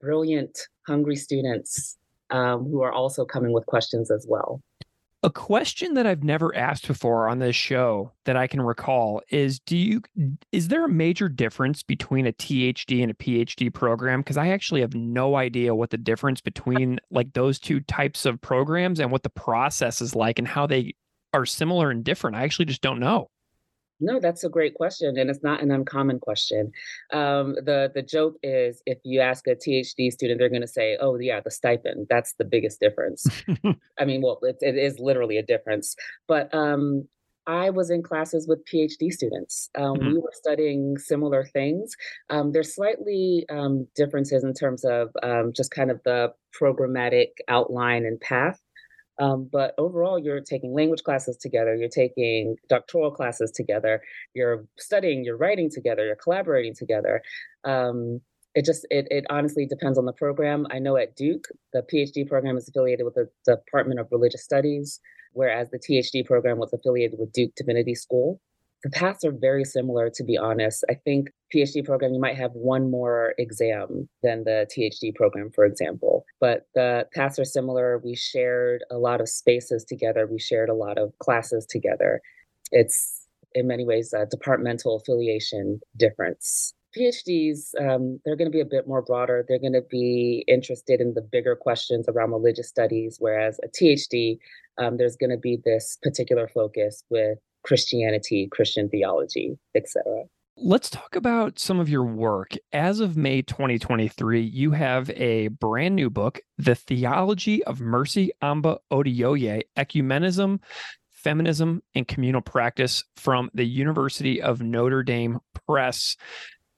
brilliant, 0.00 0.58
hungry 0.86 1.16
students 1.16 1.96
um, 2.30 2.64
who 2.64 2.82
are 2.82 2.92
also 2.92 3.24
coming 3.24 3.52
with 3.52 3.66
questions 3.66 4.10
as 4.10 4.26
well. 4.28 4.60
A 5.22 5.30
question 5.30 5.94
that 5.94 6.06
I've 6.06 6.22
never 6.22 6.54
asked 6.54 6.86
before 6.86 7.28
on 7.28 7.40
this 7.40 7.56
show 7.56 8.12
that 8.26 8.36
I 8.36 8.46
can 8.46 8.60
recall 8.62 9.22
is 9.28 9.58
do 9.58 9.76
you 9.76 10.02
is 10.52 10.68
there 10.68 10.84
a 10.84 10.88
major 10.88 11.28
difference 11.28 11.82
between 11.82 12.26
a 12.26 12.32
THD 12.32 13.02
and 13.02 13.10
a 13.10 13.14
PhD 13.14 13.72
program 13.72 14.20
because 14.20 14.36
I 14.36 14.48
actually 14.48 14.82
have 14.82 14.94
no 14.94 15.34
idea 15.34 15.74
what 15.74 15.90
the 15.90 15.96
difference 15.96 16.40
between 16.40 17.00
like 17.10 17.32
those 17.32 17.58
two 17.58 17.80
types 17.80 18.24
of 18.24 18.40
programs 18.40 19.00
and 19.00 19.10
what 19.10 19.24
the 19.24 19.30
process 19.30 20.00
is 20.00 20.14
like 20.14 20.38
and 20.38 20.46
how 20.46 20.66
they 20.66 20.94
are 21.32 21.46
similar 21.46 21.90
and 21.90 22.04
different. 22.04 22.36
I 22.36 22.44
actually 22.44 22.66
just 22.66 22.82
don't 22.82 23.00
know. 23.00 23.28
No, 24.00 24.20
that's 24.20 24.44
a 24.44 24.48
great 24.48 24.74
question, 24.74 25.16
and 25.16 25.30
it's 25.30 25.42
not 25.42 25.62
an 25.62 25.70
uncommon 25.70 26.20
question. 26.20 26.72
Um, 27.12 27.54
the 27.54 27.90
the 27.94 28.02
joke 28.02 28.36
is 28.42 28.82
if 28.86 28.98
you 29.04 29.20
ask 29.20 29.46
a 29.46 29.54
THD 29.54 30.12
student, 30.12 30.38
they're 30.38 30.50
going 30.50 30.60
to 30.60 30.68
say, 30.68 30.98
"Oh, 31.00 31.18
yeah, 31.18 31.40
the 31.40 31.50
stipend. 31.50 32.06
That's 32.10 32.34
the 32.34 32.44
biggest 32.44 32.80
difference." 32.80 33.26
I 33.98 34.04
mean, 34.04 34.22
well, 34.22 34.38
it, 34.42 34.56
it 34.60 34.76
is 34.76 34.98
literally 34.98 35.38
a 35.38 35.42
difference. 35.42 35.96
But 36.28 36.54
um, 36.54 37.08
I 37.46 37.70
was 37.70 37.90
in 37.90 38.02
classes 38.02 38.48
with 38.48 38.64
PhD 38.66 39.10
students. 39.12 39.70
Um, 39.76 39.96
mm-hmm. 39.96 40.12
We 40.12 40.18
were 40.18 40.32
studying 40.32 40.98
similar 40.98 41.44
things. 41.44 41.94
Um, 42.28 42.52
there's 42.52 42.74
slightly 42.74 43.46
um, 43.48 43.86
differences 43.94 44.42
in 44.42 44.52
terms 44.52 44.84
of 44.84 45.10
um, 45.22 45.52
just 45.54 45.70
kind 45.70 45.90
of 45.90 46.00
the 46.04 46.32
programmatic 46.60 47.28
outline 47.48 48.04
and 48.04 48.20
path. 48.20 48.60
Um, 49.18 49.48
but 49.50 49.74
overall, 49.78 50.18
you're 50.18 50.40
taking 50.40 50.74
language 50.74 51.02
classes 51.02 51.36
together, 51.36 51.74
you're 51.74 51.88
taking 51.88 52.56
doctoral 52.68 53.10
classes 53.10 53.50
together, 53.50 54.02
you're 54.34 54.66
studying, 54.78 55.24
you're 55.24 55.36
writing 55.36 55.70
together, 55.70 56.04
you're 56.04 56.16
collaborating 56.16 56.74
together. 56.74 57.22
Um, 57.64 58.20
it 58.54 58.64
just 58.64 58.86
it, 58.90 59.06
it 59.10 59.24
honestly 59.28 59.66
depends 59.66 59.98
on 59.98 60.06
the 60.06 60.12
program. 60.12 60.66
I 60.70 60.78
know 60.78 60.96
at 60.96 61.14
Duke, 61.14 61.46
the 61.72 61.82
PhD 61.82 62.26
program 62.26 62.56
is 62.56 62.68
affiliated 62.68 63.04
with 63.04 63.14
the 63.14 63.28
Department 63.46 64.00
of 64.00 64.08
Religious 64.10 64.44
Studies, 64.44 65.00
whereas 65.32 65.70
the 65.70 65.78
THD 65.78 66.24
program 66.24 66.58
was 66.58 66.72
affiliated 66.72 67.18
with 67.18 67.32
Duke 67.32 67.54
Divinity 67.54 67.94
School 67.94 68.40
the 68.82 68.90
paths 68.90 69.24
are 69.24 69.32
very 69.32 69.64
similar, 69.64 70.10
to 70.10 70.24
be 70.24 70.36
honest. 70.36 70.84
I 70.90 70.94
think 70.94 71.30
PhD 71.54 71.84
program, 71.84 72.12
you 72.12 72.20
might 72.20 72.36
have 72.36 72.52
one 72.52 72.90
more 72.90 73.34
exam 73.38 74.08
than 74.22 74.44
the 74.44 74.66
THD 74.76 75.14
program, 75.14 75.50
for 75.54 75.64
example. 75.64 76.24
But 76.40 76.66
the 76.74 77.06
paths 77.14 77.38
are 77.38 77.44
similar. 77.44 77.98
We 77.98 78.14
shared 78.14 78.84
a 78.90 78.98
lot 78.98 79.20
of 79.20 79.28
spaces 79.28 79.84
together, 79.84 80.26
we 80.26 80.38
shared 80.38 80.68
a 80.68 80.74
lot 80.74 80.98
of 80.98 81.12
classes 81.18 81.66
together. 81.66 82.20
It's 82.70 83.26
in 83.54 83.66
many 83.66 83.84
ways 83.84 84.12
a 84.12 84.26
departmental 84.26 84.96
affiliation 84.96 85.80
difference. 85.96 86.74
PhDs, 86.96 87.70
um, 87.78 88.20
they're 88.24 88.36
going 88.36 88.50
to 88.50 88.56
be 88.56 88.60
a 88.60 88.64
bit 88.64 88.86
more 88.86 89.02
broader. 89.02 89.44
They're 89.46 89.58
going 89.58 89.72
to 89.74 89.84
be 89.90 90.44
interested 90.48 91.00
in 91.00 91.14
the 91.14 91.20
bigger 91.20 91.54
questions 91.54 92.06
around 92.08 92.32
religious 92.32 92.68
studies, 92.68 93.16
whereas 93.18 93.60
a 93.62 93.68
THD, 93.68 94.38
um, 94.78 94.96
there's 94.96 95.16
going 95.16 95.30
to 95.30 95.36
be 95.36 95.58
this 95.64 95.98
particular 96.02 96.48
focus 96.48 97.02
with 97.10 97.38
Christianity, 97.66 98.48
Christian 98.50 98.88
theology, 98.88 99.58
etc. 99.74 100.22
Let's 100.56 100.88
talk 100.88 101.16
about 101.16 101.58
some 101.58 101.80
of 101.80 101.88
your 101.88 102.04
work. 102.04 102.54
As 102.72 103.00
of 103.00 103.16
May 103.16 103.42
2023, 103.42 104.40
you 104.40 104.70
have 104.70 105.10
a 105.10 105.48
brand 105.48 105.96
new 105.96 106.08
book, 106.08 106.40
The 106.56 106.74
Theology 106.74 107.62
of 107.64 107.80
Mercy 107.80 108.30
Amba 108.40 108.78
Oduyoye 108.90 109.64
Ecumenism 109.76 110.60
Feminism 111.12 111.82
and 111.94 112.06
Communal 112.06 112.40
Practice 112.40 113.02
from 113.16 113.50
the 113.52 113.66
University 113.66 114.40
of 114.40 114.62
Notre 114.62 115.02
Dame 115.02 115.40
Press. 115.66 116.16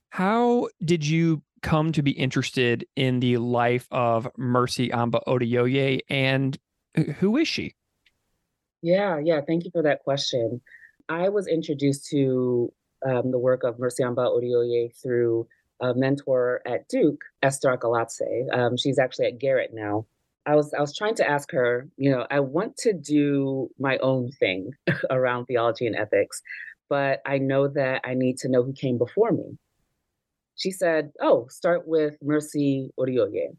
How 0.08 0.68
did 0.82 1.06
you 1.06 1.42
come 1.60 1.92
to 1.92 2.02
be 2.02 2.12
interested 2.12 2.86
in 2.96 3.20
the 3.20 3.36
life 3.36 3.86
of 3.90 4.26
Mercy 4.38 4.90
Amba 4.90 5.20
Oduyoye 5.26 6.00
and 6.08 6.58
who 7.18 7.36
is 7.36 7.46
she? 7.46 7.74
Yeah, 8.80 9.20
yeah. 9.22 9.40
Thank 9.46 9.64
you 9.64 9.70
for 9.70 9.82
that 9.82 10.02
question. 10.02 10.62
I 11.08 11.28
was 11.28 11.46
introduced 11.46 12.06
to 12.10 12.72
um, 13.06 13.30
the 13.30 13.38
work 13.38 13.64
of 13.64 13.78
Mercy 13.78 14.02
Amba 14.02 14.22
Oduyoye 14.22 14.94
through 15.00 15.46
a 15.80 15.94
mentor 15.94 16.60
at 16.66 16.88
Duke, 16.88 17.22
Esther 17.42 17.76
Acolatse. 17.76 18.52
Um, 18.52 18.76
she's 18.76 18.98
actually 18.98 19.26
at 19.26 19.38
Garrett 19.38 19.70
now. 19.72 20.06
I 20.46 20.56
was 20.56 20.72
I 20.74 20.80
was 20.80 20.96
trying 20.96 21.14
to 21.16 21.28
ask 21.28 21.50
her, 21.52 21.88
you 21.96 22.10
know, 22.10 22.26
I 22.30 22.40
want 22.40 22.76
to 22.78 22.92
do 22.92 23.70
my 23.78 23.98
own 23.98 24.30
thing 24.32 24.72
around 25.10 25.46
theology 25.46 25.86
and 25.86 25.96
ethics, 25.96 26.42
but 26.88 27.20
I 27.26 27.38
know 27.38 27.68
that 27.68 28.00
I 28.04 28.14
need 28.14 28.38
to 28.38 28.48
know 28.48 28.62
who 28.62 28.72
came 28.72 28.98
before 28.98 29.30
me. 29.30 29.58
She 30.56 30.70
said, 30.70 31.12
"Oh, 31.20 31.46
start 31.48 31.86
with 31.86 32.16
Mercy 32.22 32.90
Oduyoye." 32.98 33.56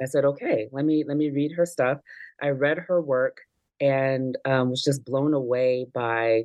I 0.00 0.04
said, 0.06 0.24
"Okay, 0.24 0.68
let 0.72 0.84
me 0.84 1.04
let 1.06 1.16
me 1.16 1.30
read 1.30 1.52
her 1.52 1.66
stuff." 1.66 1.98
I 2.42 2.48
read 2.50 2.78
her 2.78 3.00
work 3.00 3.38
and 3.80 4.36
um, 4.44 4.70
was 4.70 4.82
just 4.82 5.04
blown 5.04 5.34
away 5.34 5.86
by 5.94 6.44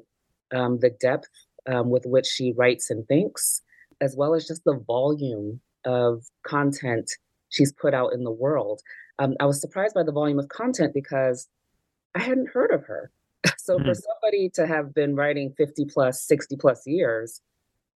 um, 0.54 0.80
the 0.80 0.90
depth 0.90 1.28
um, 1.68 1.90
with 1.90 2.06
which 2.06 2.28
she 2.28 2.54
writes 2.54 2.90
and 2.90 3.08
thinks, 3.08 3.62
as 4.02 4.16
well 4.16 4.34
as 4.34 4.48
just 4.48 4.64
the 4.66 4.80
volume 4.88 5.62
of 5.86 6.24
content 6.46 7.10
she's 7.50 7.72
put 7.72 7.94
out 7.94 8.14
in 8.14 8.24
the 8.24 8.32
world. 8.32 8.82
Um, 9.20 9.36
I 9.40 9.46
was 9.46 9.62
surprised 9.62 9.94
by 9.94 10.04
the 10.04 10.12
volume 10.12 10.40
of 10.40 10.50
content 10.50 10.94
because 10.94 11.48
I 12.16 12.20
hadn't 12.20 12.50
heard 12.50 12.72
of 12.72 12.84
her. 12.86 13.12
so 13.58 13.78
mm-hmm. 13.78 13.88
for 13.88 13.94
somebody 13.94 14.50
to 14.56 14.68
have 14.68 14.94
been 14.94 15.16
writing 15.16 15.54
50 15.58 15.86
plus, 15.86 16.24
60 16.24 16.56
plus 16.58 16.86
years, 16.86 17.42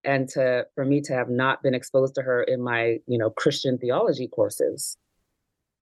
and 0.04 0.28
to 0.30 0.66
for 0.74 0.84
me 0.84 1.00
to 1.02 1.12
have 1.12 1.28
not 1.28 1.62
been 1.62 1.74
exposed 1.74 2.14
to 2.14 2.22
her 2.22 2.42
in 2.42 2.62
my 2.62 2.98
you 3.06 3.18
know 3.18 3.30
Christian 3.30 3.78
theology 3.78 4.28
courses 4.28 4.96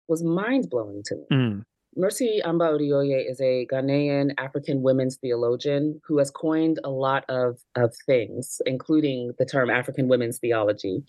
was 0.08 0.24
mind 0.24 0.70
blowing 0.70 1.04
to 1.06 1.16
me. 1.16 1.26
Mm. 1.32 1.66
Mercy 1.98 2.42
Amba 2.44 2.66
Oduyoye 2.66 3.30
is 3.30 3.40
a 3.40 3.66
Ghanaian 3.72 4.34
African 4.38 4.82
women's 4.82 5.16
theologian 5.16 6.02
who 6.06 6.18
has 6.18 6.30
coined 6.30 6.78
a 6.84 6.90
lot 6.90 7.24
of, 7.30 7.58
of 7.76 7.96
things, 8.06 8.62
including 8.66 9.32
the 9.40 9.46
term 9.46 9.70
African 9.70 10.10
women's 10.10 10.38
theology. 10.38 11.04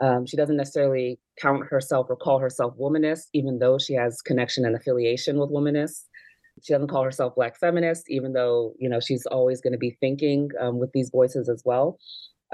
Um, 0.00 0.24
she 0.24 0.38
doesn't 0.38 0.56
necessarily 0.56 1.18
count 1.38 1.66
herself 1.66 2.06
or 2.08 2.16
call 2.16 2.38
herself 2.38 2.74
womanist, 2.80 3.26
even 3.34 3.58
though 3.58 3.76
she 3.76 3.92
has 3.92 4.22
connection 4.22 4.64
and 4.64 4.74
affiliation 4.74 5.38
with 5.38 5.50
womanists. 5.50 6.04
She 6.62 6.72
doesn't 6.72 6.88
call 6.88 7.04
herself 7.04 7.34
Black 7.34 7.58
feminist, 7.58 8.06
even 8.08 8.32
though 8.32 8.72
you 8.78 8.88
know 8.88 9.00
she's 9.00 9.26
always 9.26 9.60
going 9.60 9.74
to 9.74 9.78
be 9.78 9.98
thinking 10.00 10.48
um, 10.58 10.78
with 10.78 10.92
these 10.92 11.10
voices 11.10 11.50
as 11.50 11.62
well. 11.66 11.98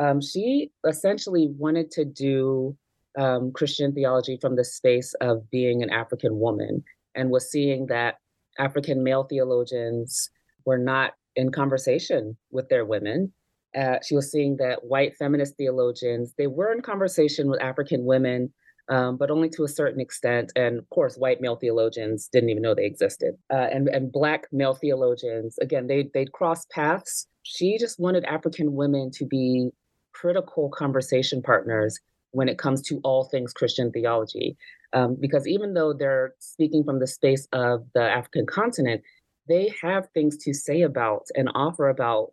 Um, 0.01 0.21
she 0.21 0.73
essentially 0.85 1.49
wanted 1.57 1.93
to 1.93 2.05
do 2.05 2.77
um, 3.17 3.53
Christian 3.53 3.95
theology 3.95 4.37
from 4.41 4.57
the 4.57 4.65
space 4.65 5.15
of 5.21 5.49
being 5.51 5.83
an 5.83 5.91
African 5.91 6.41
woman 6.41 6.83
and 7.19 7.31
was 7.31 7.51
seeing 7.51 7.87
that 7.87 8.15
African 8.59 9.03
male 9.03 9.25
theologians 9.25 10.31
were 10.65 10.79
not 10.79 11.13
in 11.37 11.51
conversation 11.51 12.37
with 12.51 12.69
their 12.69 12.85
women. 12.85 13.33
Uh, 13.79 13.97
she 14.07 14.15
was 14.15 14.31
seeing 14.31 14.57
that 14.57 14.85
white 14.85 15.15
feminist 15.19 15.57
theologians 15.57 16.33
they 16.39 16.47
were 16.47 16.73
in 16.73 16.81
conversation 16.81 17.51
with 17.51 17.61
African 17.61 18.05
women, 18.05 18.53
um, 18.89 19.17
but 19.19 19.31
only 19.31 19.51
to 19.51 19.65
a 19.65 19.69
certain 19.69 20.01
extent. 20.01 20.53
And 20.57 20.79
of 20.79 20.89
course, 20.89 21.17
white 21.17 21.41
male 21.41 21.57
theologians 21.57 22.29
didn't 22.33 22.49
even 22.49 22.63
know 22.63 22.75
they 22.75 22.87
existed. 22.87 23.35
Uh, 23.53 23.69
and 23.71 23.89
and 23.89 24.11
black 24.11 24.47
male 24.53 24.75
theologians 24.75 25.59
again 25.61 25.87
they 25.87 26.09
they'd 26.15 26.33
cross 26.33 26.65
paths. 26.73 27.27
She 27.43 27.79
just 27.79 28.01
wanted 28.01 28.25
African 28.25 28.75
women 28.75 29.11
to 29.13 29.27
be 29.27 29.71
critical 30.13 30.71
conversation 30.71 31.43
partners 31.43 31.99
when 32.33 32.49
it 32.49 32.59
comes 32.59 32.83
to 32.83 33.01
all 33.05 33.25
things 33.25 33.53
Christian 33.53 33.91
theology. 33.91 34.57
Um, 34.93 35.17
because 35.21 35.47
even 35.47 35.75
though 35.75 35.93
they're 35.93 36.35
speaking 36.39 36.83
from 36.83 36.99
the 36.99 37.07
space 37.07 37.47
of 37.53 37.87
the 37.95 38.03
African 38.03 38.47
continent, 38.47 39.03
they 39.49 39.73
have 39.83 40.09
things 40.15 40.37
to 40.39 40.55
say 40.55 40.83
about 40.83 41.27
and 41.35 41.51
offer 41.55 41.89
about 41.89 42.33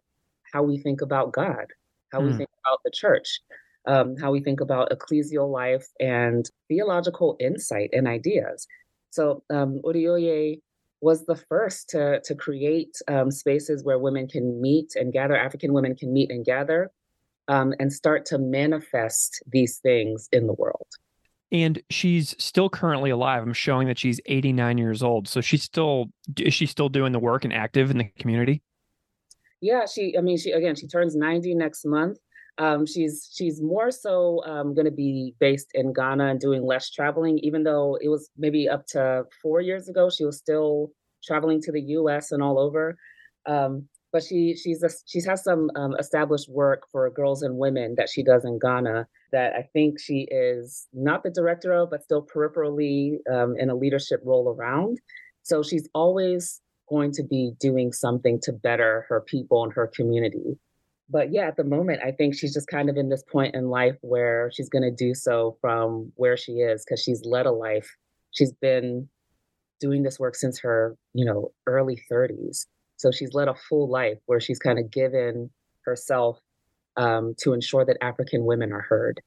how 0.54 0.64
we 0.64 0.78
think 0.78 1.02
about 1.02 1.34
God, 1.34 1.66
how 2.12 2.20
mm. 2.20 2.26
we 2.26 2.32
hmm. 2.32 2.38
think 2.38 2.50
about 2.66 2.80
the 2.84 2.92
church, 2.92 3.42
um, 3.88 4.16
how 4.18 4.32
we 4.32 4.42
think 4.42 4.62
about 4.62 4.92
ecclesial 4.92 5.52
life 5.52 5.88
and 6.00 6.50
theological 6.68 7.36
insight 7.40 7.90
and 7.94 8.08
ideas. 8.08 8.68
So 9.10 9.44
um, 9.50 9.82
Oduyoye 9.84 10.62
was 11.02 11.26
the 11.26 11.36
first 11.36 11.90
to, 11.90 12.22
to 12.22 12.36
create 12.36 12.96
um, 13.08 13.32
spaces 13.32 13.84
where 13.84 14.00
women 14.00 14.28
can 14.28 14.62
meet 14.62 14.96
and 14.96 15.14
gather, 15.14 15.36
African 15.36 15.74
women 15.74 15.96
can 15.96 16.12
meet 16.12 16.32
and 16.32 16.46
gather 16.46 16.92
um, 17.48 17.74
and 17.80 17.92
start 17.92 18.26
to 18.28 18.38
manifest 18.38 19.44
these 19.48 19.78
things 19.78 20.28
in 20.32 20.48
the 20.48 20.54
world. 20.54 20.88
And 21.56 21.82
she's 21.90 22.36
still 22.38 22.70
currently 22.70 23.12
alive. 23.12 23.42
I'm 23.42 23.54
showing 23.54 23.88
that 23.88 23.98
she's 23.98 24.20
89 24.26 24.78
years 24.78 25.02
old. 25.02 25.26
So 25.30 25.40
she's 25.40 25.64
still 25.64 26.08
is 26.38 26.54
she 26.54 26.66
still 26.66 26.90
doing 26.90 27.14
the 27.14 27.20
work 27.20 27.46
and 27.46 27.54
active 27.54 27.90
in 27.92 27.98
the 27.98 28.10
community? 28.20 28.62
Yeah, 29.62 29.86
she. 29.86 30.18
I 30.18 30.22
mean, 30.22 30.38
she 30.38 30.52
again. 30.52 30.76
She 30.76 30.86
turns 30.86 31.16
90 31.16 31.56
next 31.56 31.86
month. 31.86 32.18
Um, 32.58 32.86
she's 32.86 33.30
she's 33.34 33.62
more 33.62 33.90
so 33.90 34.44
um, 34.46 34.74
going 34.74 34.84
to 34.84 34.92
be 34.92 35.34
based 35.40 35.70
in 35.74 35.94
Ghana 35.94 36.28
and 36.28 36.42
doing 36.42 36.62
less 36.62 36.92
traveling. 36.92 37.40
Even 37.40 37.64
though 37.64 37.98
it 38.02 38.10
was 38.10 38.30
maybe 38.38 38.68
up 38.68 38.86
to 38.88 39.24
four 39.42 39.62
years 39.62 39.88
ago, 39.88 40.10
she 40.10 40.26
was 40.26 40.38
still 40.38 40.92
traveling 41.24 41.62
to 41.62 41.72
the 41.72 41.82
U.S. 41.82 42.34
and 42.34 42.44
all 42.44 42.60
over. 42.60 42.98
Um, 43.46 43.88
but 44.16 44.24
she 44.24 44.56
she's 44.56 44.82
a, 44.82 45.30
has 45.30 45.44
some 45.44 45.70
um, 45.76 45.94
established 46.00 46.48
work 46.48 46.84
for 46.90 47.10
girls 47.10 47.42
and 47.42 47.58
women 47.58 47.96
that 47.98 48.08
she 48.08 48.24
does 48.24 48.46
in 48.46 48.58
Ghana 48.60 49.06
that 49.34 49.52
I 49.52 49.64
think 49.74 50.00
she 50.00 50.26
is 50.32 50.88
not 50.94 51.22
the 51.22 51.30
director 51.30 51.74
of, 51.74 51.90
but 51.90 52.02
still 52.02 52.26
peripherally 52.26 53.18
um, 53.30 53.58
in 53.60 53.70
a 53.70 53.76
leadership 53.76 54.22
role 54.24 54.48
around. 54.48 55.02
So 55.44 55.64
she's 55.64 55.90
always 55.94 56.62
going 56.88 57.12
to 57.12 57.24
be 57.24 57.56
doing 57.60 57.92
something 57.92 58.40
to 58.44 58.54
better 58.54 59.06
her 59.10 59.20
people 59.20 59.66
and 59.66 59.74
her 59.74 59.92
community. 59.94 60.58
But 61.10 61.34
yeah, 61.34 61.50
at 61.50 61.58
the 61.58 61.66
moment, 61.66 62.00
I 62.02 62.12
think 62.12 62.36
she's 62.36 62.54
just 62.54 62.70
kind 62.70 62.90
of 62.90 62.96
in 62.96 63.10
this 63.10 63.24
point 63.30 63.54
in 63.54 63.68
life 63.68 63.98
where 64.00 64.50
she's 64.56 64.70
going 64.70 64.90
to 64.90 64.96
do 64.96 65.14
so 65.14 65.58
from 65.60 66.14
where 66.16 66.38
she 66.38 66.54
is 66.54 66.86
because 66.86 67.04
she's 67.04 67.26
led 67.26 67.48
a 67.48 67.52
life. 67.52 67.98
She's 68.32 68.54
been 68.54 69.10
doing 69.82 70.04
this 70.04 70.18
work 70.22 70.36
since 70.36 70.58
her, 70.62 70.96
you 71.14 71.26
know, 71.26 71.52
early 71.68 72.02
30s. 72.10 72.66
So 72.98 73.12
she's 73.12 73.34
led 73.34 73.48
a 73.48 73.56
full 73.56 73.90
life 73.90 74.18
where 74.26 74.40
she's 74.40 74.60
kind 74.60 74.80
of 74.80 74.92
given 74.92 75.50
herself 75.84 76.40
um, 76.98 77.36
to 77.40 77.54
ensure 77.54 77.86
that 77.86 77.98
African 78.02 78.46
women 78.46 78.72
are 78.72 78.82
heard. 78.82 79.22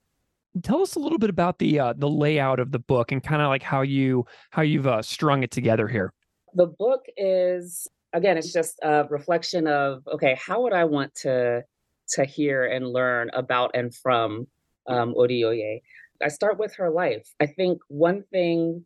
Tell 0.63 0.81
us 0.83 0.95
a 0.95 0.99
little 0.99 1.19
bit 1.19 1.31
about 1.31 1.59
the 1.59 1.79
uh, 1.79 1.93
the 1.97 2.09
layout 2.09 2.59
of 2.59 2.73
the 2.73 2.79
book 2.79 3.13
and 3.13 3.23
kind 3.23 3.43
of 3.43 3.49
like 3.49 3.63
how 3.63 3.83
you 3.83 4.25
how 4.51 4.63
you've 4.63 4.87
uh, 4.87 5.03
strung 5.03 5.43
it 5.43 5.51
together 5.51 5.87
here. 5.87 6.13
The 6.55 6.67
book 6.67 7.05
is 7.17 7.87
again, 8.13 8.39
it's 8.39 8.53
just 8.53 8.79
a 8.83 9.07
reflection 9.11 9.67
of 9.67 10.03
okay, 10.09 10.37
how 10.41 10.63
would 10.63 10.73
I 10.73 10.85
want 10.85 11.15
to 11.17 11.65
to 12.11 12.25
hear 12.25 12.65
and 12.65 12.89
learn 12.89 13.31
about 13.35 13.73
and 13.75 13.95
from 13.95 14.47
um, 14.87 15.15
Oduyoye? 15.15 15.83
I 16.23 16.29
start 16.29 16.59
with 16.59 16.75
her 16.77 16.91
life. 16.91 17.29
I 17.39 17.47
think 17.47 17.81
one 17.89 18.25
thing 18.33 18.85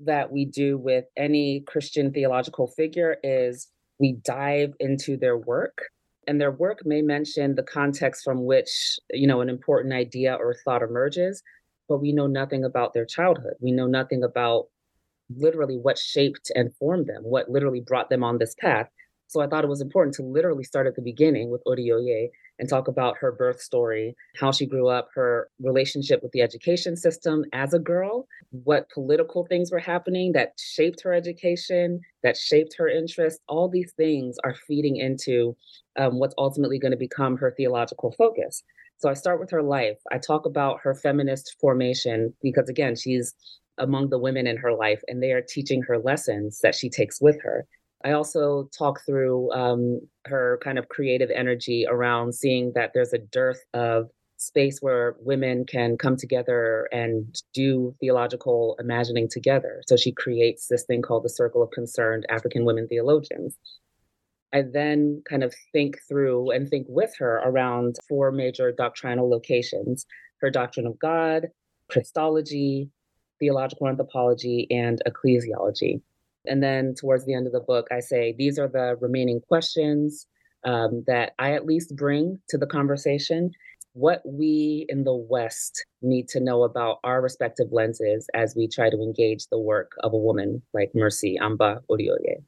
that 0.00 0.30
we 0.30 0.44
do 0.44 0.78
with 0.78 1.06
any 1.16 1.60
Christian 1.66 2.12
theological 2.12 2.68
figure 2.68 3.16
is 3.22 3.68
we 4.00 4.14
dive 4.24 4.72
into 4.80 5.16
their 5.16 5.36
work 5.36 5.78
and 6.26 6.40
their 6.40 6.50
work 6.50 6.80
may 6.84 7.02
mention 7.02 7.54
the 7.54 7.62
context 7.62 8.24
from 8.24 8.44
which 8.44 8.98
you 9.10 9.26
know 9.26 9.40
an 9.40 9.48
important 9.48 9.92
idea 9.94 10.34
or 10.34 10.56
thought 10.64 10.82
emerges 10.82 11.42
but 11.90 11.98
we 11.98 12.12
know 12.12 12.28
nothing 12.28 12.62
about 12.64 12.94
their 12.94 13.04
childhood. 13.04 13.54
We 13.60 13.72
know 13.72 13.88
nothing 13.88 14.22
about 14.22 14.68
literally 15.36 15.76
what 15.76 15.98
shaped 15.98 16.50
and 16.54 16.74
formed 16.76 17.06
them 17.06 17.22
what 17.22 17.48
literally 17.48 17.80
brought 17.80 18.10
them 18.10 18.24
on 18.24 18.38
this 18.38 18.54
path 18.58 18.88
so 19.30 19.40
I 19.40 19.46
thought 19.46 19.62
it 19.62 19.68
was 19.68 19.80
important 19.80 20.16
to 20.16 20.24
literally 20.24 20.64
start 20.64 20.88
at 20.88 20.96
the 20.96 21.02
beginning 21.02 21.50
with 21.50 21.62
Oduyoye 21.64 22.30
and 22.58 22.68
talk 22.68 22.88
about 22.88 23.16
her 23.18 23.30
birth 23.30 23.60
story, 23.60 24.16
how 24.34 24.50
she 24.50 24.66
grew 24.66 24.88
up, 24.88 25.06
her 25.14 25.48
relationship 25.60 26.20
with 26.20 26.32
the 26.32 26.42
education 26.42 26.96
system 26.96 27.44
as 27.52 27.72
a 27.72 27.78
girl, 27.78 28.26
what 28.50 28.90
political 28.90 29.46
things 29.46 29.70
were 29.70 29.78
happening 29.78 30.32
that 30.32 30.54
shaped 30.58 31.00
her 31.02 31.14
education, 31.14 32.00
that 32.24 32.36
shaped 32.36 32.74
her 32.76 32.88
interests. 32.88 33.40
All 33.46 33.68
these 33.68 33.92
things 33.92 34.36
are 34.42 34.56
feeding 34.66 34.96
into 34.96 35.56
um, 35.96 36.18
what's 36.18 36.34
ultimately 36.36 36.80
going 36.80 36.90
to 36.90 36.98
become 36.98 37.36
her 37.36 37.54
theological 37.56 38.10
focus. 38.18 38.64
So 38.98 39.08
I 39.08 39.14
start 39.14 39.38
with 39.38 39.50
her 39.52 39.62
life. 39.62 39.98
I 40.10 40.18
talk 40.18 40.44
about 40.44 40.80
her 40.82 40.96
feminist 40.96 41.54
formation 41.60 42.34
because, 42.42 42.68
again, 42.68 42.96
she's 42.96 43.32
among 43.78 44.10
the 44.10 44.18
women 44.18 44.48
in 44.48 44.56
her 44.56 44.74
life 44.74 45.02
and 45.06 45.22
they 45.22 45.30
are 45.30 45.40
teaching 45.40 45.82
her 45.82 45.98
lessons 45.98 46.58
that 46.64 46.74
she 46.74 46.90
takes 46.90 47.20
with 47.20 47.40
her. 47.42 47.64
I 48.04 48.12
also 48.12 48.68
talk 48.76 49.00
through 49.04 49.52
um, 49.52 50.00
her 50.26 50.58
kind 50.62 50.78
of 50.78 50.88
creative 50.88 51.30
energy 51.30 51.86
around 51.88 52.34
seeing 52.34 52.72
that 52.74 52.92
there's 52.94 53.12
a 53.12 53.18
dearth 53.18 53.62
of 53.74 54.08
space 54.38 54.78
where 54.80 55.16
women 55.20 55.66
can 55.66 55.98
come 55.98 56.16
together 56.16 56.88
and 56.92 57.34
do 57.52 57.94
theological 58.00 58.74
imagining 58.80 59.28
together. 59.28 59.82
So 59.86 59.96
she 59.96 60.12
creates 60.12 60.66
this 60.66 60.84
thing 60.84 61.02
called 61.02 61.24
the 61.24 61.28
Circle 61.28 61.62
of 61.62 61.70
Concerned 61.72 62.24
African 62.30 62.64
Women 62.64 62.88
Theologians. 62.88 63.58
I 64.52 64.62
then 64.62 65.22
kind 65.28 65.44
of 65.44 65.54
think 65.72 65.98
through 66.08 66.50
and 66.52 66.68
think 66.68 66.86
with 66.88 67.12
her 67.18 67.36
around 67.44 67.96
four 68.08 68.32
major 68.32 68.72
doctrinal 68.72 69.28
locations 69.28 70.06
her 70.40 70.50
doctrine 70.50 70.86
of 70.86 70.98
God, 70.98 71.48
Christology, 71.90 72.88
theological 73.38 73.88
anthropology, 73.88 74.66
and 74.70 75.00
ecclesiology. 75.06 76.00
And 76.50 76.62
then 76.62 76.94
towards 76.98 77.24
the 77.24 77.34
end 77.34 77.46
of 77.46 77.52
the 77.52 77.60
book, 77.60 77.86
I 77.92 78.00
say 78.00 78.34
these 78.36 78.58
are 78.58 78.68
the 78.68 78.96
remaining 79.00 79.40
questions 79.40 80.26
um, 80.64 81.04
that 81.06 81.32
I 81.38 81.52
at 81.52 81.64
least 81.64 81.94
bring 81.96 82.40
to 82.48 82.58
the 82.58 82.66
conversation. 82.66 83.52
What 83.92 84.20
we 84.26 84.84
in 84.88 85.04
the 85.04 85.14
West 85.14 85.84
need 86.02 86.28
to 86.30 86.40
know 86.40 86.64
about 86.64 86.98
our 87.04 87.22
respective 87.22 87.68
lenses 87.70 88.28
as 88.34 88.54
we 88.56 88.66
try 88.66 88.90
to 88.90 89.00
engage 89.00 89.46
the 89.46 89.60
work 89.60 89.92
of 90.00 90.12
a 90.12 90.18
woman 90.18 90.60
like 90.74 90.90
Mercy 90.92 91.38
Amba 91.38 91.80
Oduyoye. 91.88 92.42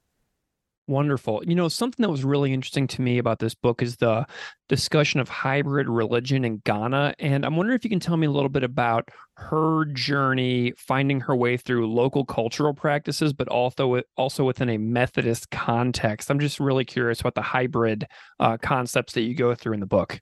Wonderful. 0.88 1.42
You 1.46 1.54
know, 1.54 1.68
something 1.68 2.02
that 2.02 2.10
was 2.10 2.24
really 2.24 2.52
interesting 2.52 2.88
to 2.88 3.02
me 3.02 3.18
about 3.18 3.38
this 3.38 3.54
book 3.54 3.82
is 3.82 3.96
the 3.96 4.26
discussion 4.68 5.20
of 5.20 5.28
hybrid 5.28 5.88
religion 5.88 6.44
in 6.44 6.58
Ghana. 6.64 7.14
And 7.20 7.46
I'm 7.46 7.56
wondering 7.56 7.76
if 7.76 7.84
you 7.84 7.90
can 7.90 8.00
tell 8.00 8.16
me 8.16 8.26
a 8.26 8.30
little 8.30 8.48
bit 8.48 8.64
about 8.64 9.08
her 9.36 9.84
journey 9.84 10.72
finding 10.76 11.20
her 11.20 11.36
way 11.36 11.56
through 11.56 11.92
local 11.92 12.24
cultural 12.24 12.74
practices, 12.74 13.32
but 13.32 13.46
also 13.46 14.02
also 14.16 14.44
within 14.44 14.68
a 14.70 14.76
Methodist 14.78 15.50
context. 15.50 16.30
I'm 16.30 16.40
just 16.40 16.58
really 16.58 16.84
curious 16.84 17.20
about 17.20 17.36
the 17.36 17.42
hybrid 17.42 18.08
uh, 18.40 18.56
concepts 18.56 19.12
that 19.12 19.22
you 19.22 19.36
go 19.36 19.54
through 19.54 19.74
in 19.74 19.80
the 19.80 19.86
book. 19.86 20.20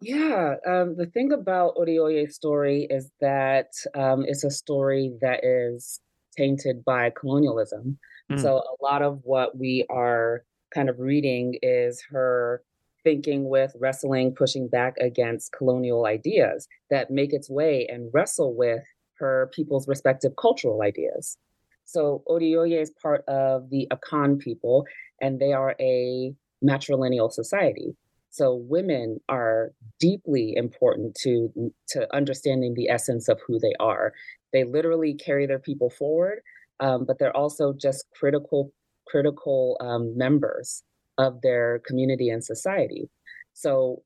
Yeah, 0.00 0.54
um, 0.66 0.96
the 0.96 1.06
thing 1.12 1.32
about 1.32 1.76
Oduyoye's 1.76 2.34
story 2.34 2.86
is 2.90 3.10
that 3.20 3.68
um, 3.94 4.24
it's 4.26 4.42
a 4.42 4.50
story 4.50 5.12
that 5.20 5.44
is 5.44 6.00
tainted 6.36 6.84
by 6.84 7.10
colonialism. 7.10 7.98
Mm. 8.30 8.40
So 8.40 8.56
a 8.58 8.82
lot 8.82 9.02
of 9.02 9.20
what 9.24 9.56
we 9.56 9.84
are 9.90 10.44
kind 10.72 10.88
of 10.88 10.98
reading 10.98 11.58
is 11.62 12.02
her 12.10 12.62
thinking 13.02 13.48
with, 13.48 13.76
wrestling, 13.78 14.34
pushing 14.34 14.66
back 14.66 14.96
against 14.98 15.52
colonial 15.52 16.06
ideas 16.06 16.66
that 16.90 17.10
make 17.10 17.32
its 17.32 17.50
way 17.50 17.86
and 17.90 18.10
wrestle 18.12 18.54
with 18.56 18.82
her 19.18 19.50
people's 19.54 19.86
respective 19.86 20.32
cultural 20.36 20.82
ideas. 20.82 21.36
So 21.84 22.22
Oduyoye 22.28 22.80
is 22.80 22.90
part 23.02 23.24
of 23.28 23.68
the 23.70 23.86
Akan 23.92 24.38
people, 24.38 24.86
and 25.20 25.38
they 25.38 25.52
are 25.52 25.76
a 25.78 26.34
matrilineal 26.64 27.30
society. 27.30 27.94
So 28.30 28.54
women 28.54 29.20
are 29.28 29.72
deeply 30.00 30.56
important 30.56 31.14
to 31.22 31.72
to 31.88 32.16
understanding 32.16 32.74
the 32.74 32.88
essence 32.88 33.28
of 33.28 33.38
who 33.46 33.60
they 33.60 33.74
are. 33.78 34.12
They 34.52 34.64
literally 34.64 35.14
carry 35.14 35.46
their 35.46 35.58
people 35.58 35.90
forward 35.90 36.40
um, 36.80 37.04
but 37.04 37.18
they're 37.18 37.36
also 37.36 37.72
just 37.72 38.06
critical 38.18 38.72
critical 39.06 39.76
um, 39.80 40.16
members 40.16 40.82
of 41.18 41.40
their 41.42 41.80
community 41.86 42.30
and 42.30 42.42
society. 42.42 43.08
So 43.52 44.02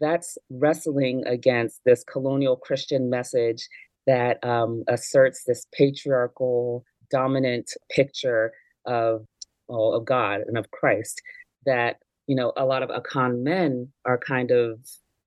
that's 0.00 0.38
wrestling 0.50 1.24
against 1.26 1.80
this 1.84 2.04
colonial 2.04 2.56
Christian 2.56 3.10
message 3.10 3.68
that 4.06 4.42
um, 4.44 4.84
asserts 4.88 5.44
this 5.46 5.66
patriarchal, 5.72 6.84
dominant 7.10 7.70
picture 7.90 8.52
of 8.86 9.26
of 9.70 10.04
God 10.04 10.42
and 10.46 10.58
of 10.58 10.70
Christ 10.70 11.22
that 11.64 11.96
you 12.26 12.36
know 12.36 12.52
a 12.56 12.66
lot 12.66 12.82
of 12.82 12.90
Akan 12.90 13.42
men 13.42 13.88
are 14.04 14.18
kind 14.18 14.50
of 14.50 14.78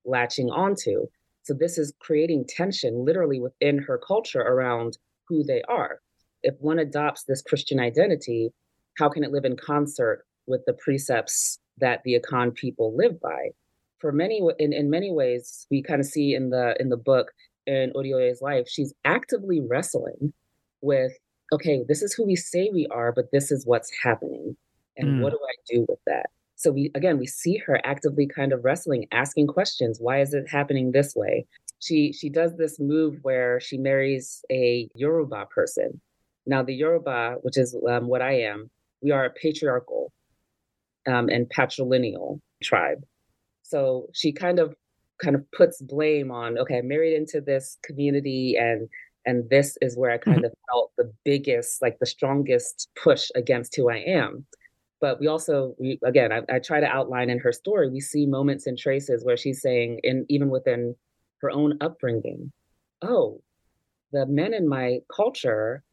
latching 0.05 0.49
onto. 0.49 1.07
So 1.43 1.53
this 1.53 1.77
is 1.77 1.93
creating 1.99 2.45
tension 2.47 3.05
literally 3.05 3.39
within 3.39 3.79
her 3.79 3.97
culture 3.97 4.41
around 4.41 4.97
who 5.27 5.43
they 5.43 5.61
are 5.63 6.01
if 6.47 6.55
one 6.59 6.79
adopts 6.79 7.23
this 7.23 7.41
Christian 7.41 7.77
identity, 7.77 8.53
how 8.97 9.09
can 9.09 9.23
it 9.25 9.31
live 9.31 9.43
in 9.43 9.57
concert 9.57 10.25
with 10.47 10.61
the 10.65 10.73
precepts 10.73 11.59
that 11.79 12.01
the 12.05 12.17
Akan 12.17 12.55
people 12.55 12.95
live 12.95 13.19
by? 13.19 13.49
For 13.99 14.13
many, 14.13 14.41
in, 14.57 14.71
in 14.71 14.89
many 14.89 15.11
ways, 15.11 15.67
we 15.69 15.83
kind 15.83 15.99
of 15.99 16.05
see 16.05 16.33
in 16.35 16.49
the 16.49 16.75
in 16.79 16.87
the 16.87 16.97
book 16.97 17.31
in 17.65 17.91
Oduyoye's 17.95 18.41
life, 18.41 18.69
she's 18.69 18.93
actively 19.03 19.59
wrestling 19.59 20.31
with, 20.79 21.11
okay, 21.51 21.83
this 21.85 22.01
is 22.01 22.13
who 22.13 22.25
we 22.25 22.37
say 22.37 22.69
we 22.73 22.87
are, 22.91 23.11
but 23.11 23.29
this 23.33 23.51
is 23.51 23.65
what's 23.65 23.91
happening, 24.01 24.55
and 24.95 25.07
mm. 25.07 25.21
what 25.21 25.31
do 25.31 25.39
I 25.43 25.55
do 25.69 25.85
with 25.89 25.99
that? 26.07 26.27
So 26.55 26.71
we 26.71 26.91
again, 26.95 27.17
we 27.19 27.27
see 27.27 27.57
her 27.57 27.81
actively 27.83 28.25
kind 28.25 28.53
of 28.53 28.63
wrestling, 28.63 29.05
asking 29.11 29.47
questions. 29.47 29.99
Why 29.99 30.21
is 30.21 30.33
it 30.33 30.49
happening 30.49 30.91
this 30.93 31.13
way? 31.13 31.45
She 31.79 32.13
she 32.13 32.29
does 32.29 32.55
this 32.55 32.79
move 32.79 33.19
where 33.23 33.59
she 33.59 33.77
marries 33.77 34.45
a 34.49 34.89
Yoruba 34.95 35.47
person 35.47 35.99
now, 36.47 36.63
the 36.63 36.73
Yoruba, 36.73 37.35
which 37.41 37.57
is 37.57 37.75
um, 37.87 38.07
what 38.07 38.21
I 38.21 38.41
am, 38.41 38.69
we 39.01 39.11
are 39.11 39.25
a 39.25 39.29
patriarchal 39.29 40.11
um, 41.07 41.29
and 41.29 41.47
patrilineal 41.49 42.39
tribe. 42.63 43.03
So 43.63 44.07
she 44.13 44.31
kind 44.31 44.59
of 44.59 44.75
kind 45.21 45.35
of 45.35 45.49
puts 45.51 45.81
blame 45.81 46.31
on, 46.31 46.57
okay, 46.57 46.77
I 46.77 46.81
married 46.81 47.15
into 47.15 47.41
this 47.41 47.77
community 47.83 48.55
and 48.57 48.87
and 49.25 49.49
this 49.49 49.77
is 49.81 49.97
where 49.97 50.11
I 50.11 50.17
kind 50.17 50.37
mm-hmm. 50.37 50.45
of 50.45 50.53
felt 50.71 50.91
the 50.97 51.11
biggest, 51.25 51.81
like 51.81 51.99
the 51.99 52.05
strongest 52.05 52.87
push 53.03 53.29
against 53.35 53.75
who 53.75 53.89
I 53.89 53.97
am. 53.97 54.45
But 55.01 55.19
we 55.19 55.27
also, 55.27 55.75
we, 55.77 55.99
again, 56.05 56.31
I, 56.31 56.41
I 56.49 56.59
try 56.59 56.79
to 56.79 56.87
outline 56.87 57.29
in 57.29 57.37
her 57.39 57.51
story, 57.51 57.89
we 57.89 57.99
see 57.99 58.25
moments 58.25 58.67
and 58.67 58.77
traces 58.77 59.25
where 59.25 59.35
she's 59.35 59.61
saying, 59.61 59.99
in 60.03 60.25
even 60.29 60.49
within 60.49 60.95
her 61.41 61.51
own 61.51 61.77
upbringing, 61.81 62.53
oh, 63.01 63.41
the 64.13 64.25
men 64.25 64.53
in 64.53 64.65
my 64.65 64.99
culture 65.13 65.83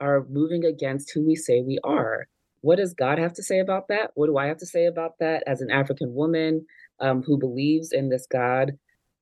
are 0.00 0.26
moving 0.28 0.64
against 0.64 1.12
who 1.12 1.26
we 1.26 1.36
say 1.36 1.60
we 1.60 1.78
are. 1.84 2.26
What 2.62 2.76
does 2.76 2.92
God 2.92 3.18
have 3.18 3.32
to 3.34 3.42
say 3.42 3.58
about 3.58 3.88
that? 3.88 4.10
What 4.14 4.26
do 4.26 4.36
I 4.36 4.46
have 4.46 4.58
to 4.58 4.66
say 4.66 4.86
about 4.86 5.12
that 5.20 5.42
as 5.46 5.60
an 5.60 5.70
African 5.70 6.14
woman 6.14 6.66
um, 7.00 7.22
who 7.22 7.38
believes 7.38 7.92
in 7.92 8.10
this 8.10 8.26
God, 8.30 8.72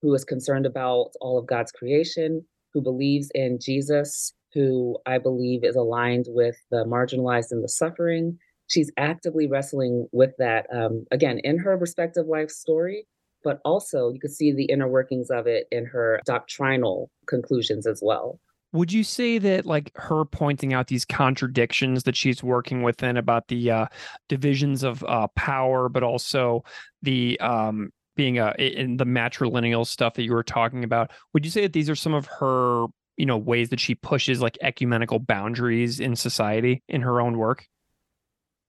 who 0.02 0.12
is 0.14 0.24
concerned 0.24 0.66
about 0.66 1.10
all 1.20 1.38
of 1.38 1.46
God's 1.46 1.72
creation, 1.72 2.44
who 2.74 2.80
believes 2.80 3.30
in 3.34 3.58
Jesus, 3.60 4.32
who 4.54 4.96
I 5.06 5.18
believe 5.18 5.62
is 5.62 5.76
aligned 5.76 6.26
with 6.28 6.56
the 6.70 6.84
marginalized 6.84 7.52
and 7.52 7.62
the 7.62 7.68
suffering? 7.68 8.38
She's 8.66 8.90
actively 8.96 9.46
wrestling 9.46 10.08
with 10.12 10.32
that, 10.38 10.66
um, 10.72 11.06
again, 11.10 11.38
in 11.44 11.58
her 11.58 11.76
respective 11.76 12.26
life 12.26 12.50
story, 12.50 13.06
but 13.44 13.60
also 13.64 14.10
you 14.12 14.20
could 14.20 14.32
see 14.32 14.52
the 14.52 14.64
inner 14.64 14.88
workings 14.88 15.30
of 15.30 15.46
it 15.46 15.66
in 15.70 15.86
her 15.86 16.20
doctrinal 16.26 17.10
conclusions 17.26 17.86
as 17.86 18.00
well. 18.04 18.40
Would 18.72 18.92
you 18.92 19.02
say 19.02 19.38
that 19.38 19.64
like 19.64 19.90
her 19.94 20.24
pointing 20.24 20.74
out 20.74 20.88
these 20.88 21.04
contradictions 21.04 22.02
that 22.02 22.16
she's 22.16 22.42
working 22.42 22.82
within 22.82 23.16
about 23.16 23.48
the 23.48 23.70
uh, 23.70 23.86
divisions 24.28 24.82
of 24.82 25.02
uh, 25.04 25.28
power, 25.28 25.88
but 25.88 26.02
also 26.02 26.64
the 27.02 27.40
um, 27.40 27.90
being 28.14 28.38
a 28.38 28.52
in 28.58 28.98
the 28.98 29.06
matrilineal 29.06 29.86
stuff 29.86 30.14
that 30.14 30.24
you 30.24 30.32
were 30.32 30.42
talking 30.42 30.84
about? 30.84 31.12
Would 31.32 31.44
you 31.44 31.50
say 31.50 31.62
that 31.62 31.72
these 31.72 31.88
are 31.88 31.96
some 31.96 32.12
of 32.12 32.26
her 32.26 32.86
you 33.16 33.24
know 33.24 33.38
ways 33.38 33.70
that 33.70 33.80
she 33.80 33.94
pushes 33.94 34.42
like 34.42 34.58
ecumenical 34.60 35.18
boundaries 35.18 36.00
in 36.00 36.14
society 36.14 36.82
in 36.88 37.00
her 37.00 37.20
own 37.20 37.38
work? 37.38 37.66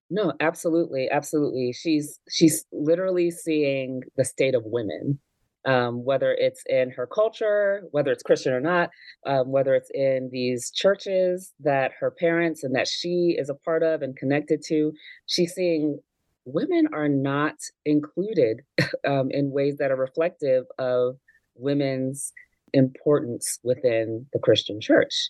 No, 0.10 0.34
absolutely, 0.40 1.10
absolutely. 1.10 1.74
She's 1.74 2.20
she's 2.30 2.66
literally 2.72 3.32
seeing 3.32 4.04
the 4.16 4.26
state 4.26 4.56
of 4.56 4.64
women 4.66 5.20
um, 5.66 6.04
whether 6.04 6.34
it's 6.34 6.64
in 6.68 6.90
her 6.92 7.08
culture, 7.08 7.84
whether 7.92 8.12
it's 8.12 8.24
Christian 8.24 8.54
or 8.54 8.62
not, 8.62 8.90
um, 9.26 9.52
whether 9.52 9.76
it's 9.76 9.92
in 9.94 10.30
these 10.32 10.72
churches 10.72 11.54
that 11.60 11.92
her 12.00 12.12
parents 12.12 12.64
and 12.64 12.76
that 12.76 12.88
she 12.88 13.36
is 13.38 13.50
a 13.50 13.56
part 13.56 13.84
of 13.84 14.02
and 14.02 14.16
connected 14.16 14.62
to, 14.68 14.94
she's 15.28 15.54
seeing 15.54 16.00
women 16.46 16.88
are 16.94 17.10
not 17.10 17.56
included 17.86 18.62
um, 19.08 19.30
in 19.32 19.52
ways 19.52 19.78
that 19.78 19.92
are 19.92 19.98
reflective 19.98 20.66
of 20.78 21.18
women's 21.56 22.32
importance 22.74 23.60
within 23.64 24.26
the 24.34 24.40
Christian 24.40 24.80
church. 24.80 25.30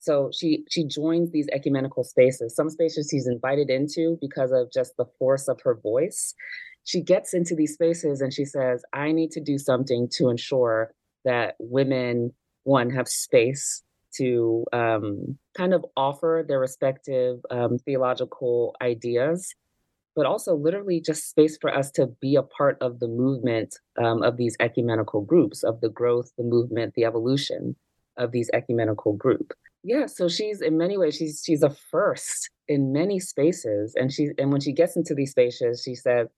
So 0.00 0.30
she 0.36 0.64
she 0.68 0.84
joins 0.84 1.30
these 1.30 1.46
ecumenical 1.52 2.02
spaces. 2.02 2.56
Some 2.56 2.68
spaces 2.68 3.08
she's 3.08 3.28
invited 3.28 3.70
into 3.70 4.18
because 4.20 4.50
of 4.50 4.72
just 4.72 4.96
the 4.98 5.04
force 5.16 5.46
of 5.46 5.60
her 5.62 5.78
voice 5.80 6.34
she 6.84 7.00
gets 7.00 7.34
into 7.34 7.54
these 7.54 7.74
spaces 7.74 8.20
and 8.20 8.32
she 8.32 8.44
says, 8.44 8.82
I 8.92 9.12
need 9.12 9.30
to 9.32 9.40
do 9.40 9.58
something 9.58 10.08
to 10.14 10.28
ensure 10.28 10.92
that 11.24 11.54
women, 11.58 12.32
one, 12.64 12.90
have 12.90 13.08
space 13.08 13.82
to 14.16 14.64
um, 14.72 15.38
kind 15.56 15.72
of 15.72 15.84
offer 15.96 16.44
their 16.46 16.58
respective 16.58 17.38
um, 17.50 17.78
theological 17.78 18.74
ideas, 18.82 19.54
but 20.14 20.26
also 20.26 20.54
literally 20.54 21.00
just 21.00 21.30
space 21.30 21.56
for 21.60 21.74
us 21.74 21.90
to 21.92 22.08
be 22.20 22.36
a 22.36 22.42
part 22.42 22.76
of 22.80 23.00
the 23.00 23.08
movement 23.08 23.78
um, 24.02 24.22
of 24.22 24.36
these 24.36 24.56
ecumenical 24.60 25.22
groups, 25.22 25.62
of 25.62 25.80
the 25.80 25.88
growth, 25.88 26.30
the 26.36 26.44
movement, 26.44 26.94
the 26.94 27.04
evolution 27.04 27.76
of 28.18 28.32
these 28.32 28.50
ecumenical 28.52 29.14
group. 29.14 29.52
Yeah, 29.84 30.06
so 30.06 30.28
she's 30.28 30.60
in 30.60 30.78
many 30.78 30.96
ways 30.96 31.16
she's 31.16 31.42
she's 31.44 31.62
a 31.62 31.70
first 31.70 32.50
in 32.68 32.92
many 32.92 33.18
spaces, 33.18 33.94
and 33.96 34.12
she 34.12 34.28
and 34.38 34.52
when 34.52 34.60
she 34.60 34.72
gets 34.72 34.96
into 34.96 35.14
these 35.14 35.32
spaces, 35.32 35.82
she 35.84 35.96
said, 35.96 36.28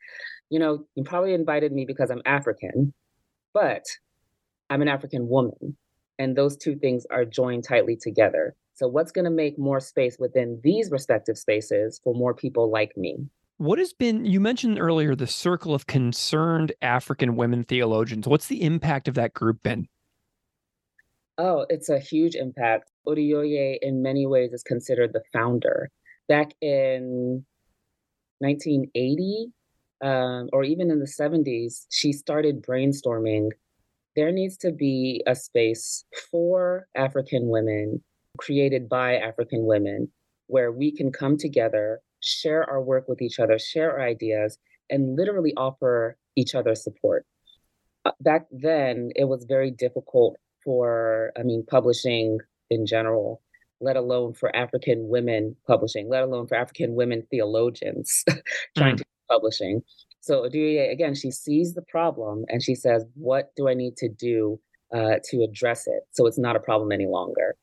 you 0.50 0.58
know, 0.58 0.84
you 0.94 1.04
probably 1.04 1.34
invited 1.34 1.72
me 1.72 1.84
because 1.84 2.10
I'm 2.10 2.22
African, 2.26 2.92
but 3.52 3.84
I'm 4.70 4.82
an 4.82 4.88
African 4.88 5.28
woman. 5.28 5.76
And 6.18 6.36
those 6.36 6.56
two 6.56 6.76
things 6.76 7.06
are 7.10 7.24
joined 7.24 7.64
tightly 7.64 7.96
together. 7.96 8.54
So, 8.74 8.88
what's 8.88 9.12
going 9.12 9.24
to 9.24 9.30
make 9.30 9.58
more 9.58 9.80
space 9.80 10.16
within 10.18 10.60
these 10.62 10.90
respective 10.90 11.38
spaces 11.38 12.00
for 12.02 12.14
more 12.14 12.34
people 12.34 12.70
like 12.70 12.96
me? 12.96 13.16
What 13.58 13.78
has 13.78 13.92
been, 13.92 14.24
you 14.24 14.40
mentioned 14.40 14.80
earlier, 14.80 15.14
the 15.14 15.28
Circle 15.28 15.74
of 15.74 15.86
Concerned 15.86 16.72
African 16.82 17.36
Women 17.36 17.62
Theologians. 17.62 18.26
What's 18.26 18.48
the 18.48 18.62
impact 18.62 19.06
of 19.06 19.14
that 19.14 19.32
group 19.32 19.62
been? 19.62 19.86
Oh, 21.38 21.66
it's 21.68 21.88
a 21.88 21.98
huge 21.98 22.34
impact. 22.34 22.90
Oduyoye, 23.06 23.78
in 23.80 24.02
many 24.02 24.26
ways, 24.26 24.52
is 24.52 24.62
considered 24.64 25.12
the 25.12 25.22
founder. 25.32 25.90
Back 26.28 26.52
in 26.60 27.44
1980, 28.38 29.52
um, 30.02 30.48
or 30.52 30.64
even 30.64 30.90
in 30.90 30.98
the 30.98 31.06
70s, 31.06 31.86
she 31.90 32.12
started 32.12 32.62
brainstorming. 32.62 33.50
There 34.16 34.32
needs 34.32 34.56
to 34.58 34.72
be 34.72 35.22
a 35.26 35.34
space 35.34 36.04
for 36.30 36.86
African 36.94 37.48
women, 37.48 38.02
created 38.38 38.88
by 38.88 39.16
African 39.16 39.64
women, 39.64 40.08
where 40.46 40.72
we 40.72 40.92
can 40.92 41.10
come 41.10 41.36
together, 41.36 42.00
share 42.20 42.68
our 42.68 42.82
work 42.82 43.08
with 43.08 43.22
each 43.22 43.38
other, 43.38 43.58
share 43.58 43.92
our 43.92 44.06
ideas, 44.06 44.58
and 44.90 45.16
literally 45.16 45.54
offer 45.56 46.16
each 46.36 46.54
other 46.54 46.74
support. 46.74 47.26
Uh, 48.04 48.12
back 48.20 48.46
then, 48.50 49.10
it 49.16 49.24
was 49.24 49.44
very 49.48 49.70
difficult 49.70 50.36
for, 50.62 51.32
I 51.38 51.42
mean, 51.42 51.64
publishing 51.66 52.38
in 52.70 52.86
general, 52.86 53.40
let 53.80 53.96
alone 53.96 54.34
for 54.34 54.54
African 54.54 55.08
women 55.08 55.56
publishing, 55.66 56.08
let 56.08 56.22
alone 56.22 56.46
for 56.46 56.56
African 56.56 56.94
women 56.94 57.26
theologians 57.30 58.24
trying 58.76 58.96
mm. 58.96 58.98
to 58.98 59.04
publishing. 59.30 59.82
So 60.20 60.42
Oduyoye, 60.42 60.90
again, 60.90 61.14
she 61.14 61.30
sees 61.30 61.74
the 61.74 61.82
problem 61.82 62.44
and 62.48 62.62
she 62.62 62.74
says, 62.74 63.04
what 63.14 63.50
do 63.56 63.68
I 63.68 63.74
need 63.74 63.96
to 63.98 64.08
do 64.08 64.58
uh, 64.94 65.16
to 65.24 65.42
address 65.42 65.86
it 65.86 66.04
so 66.12 66.26
it's 66.26 66.38
not 66.38 66.56
a 66.56 66.60
problem 66.60 66.92
any 66.92 67.06
longer? 67.06 67.56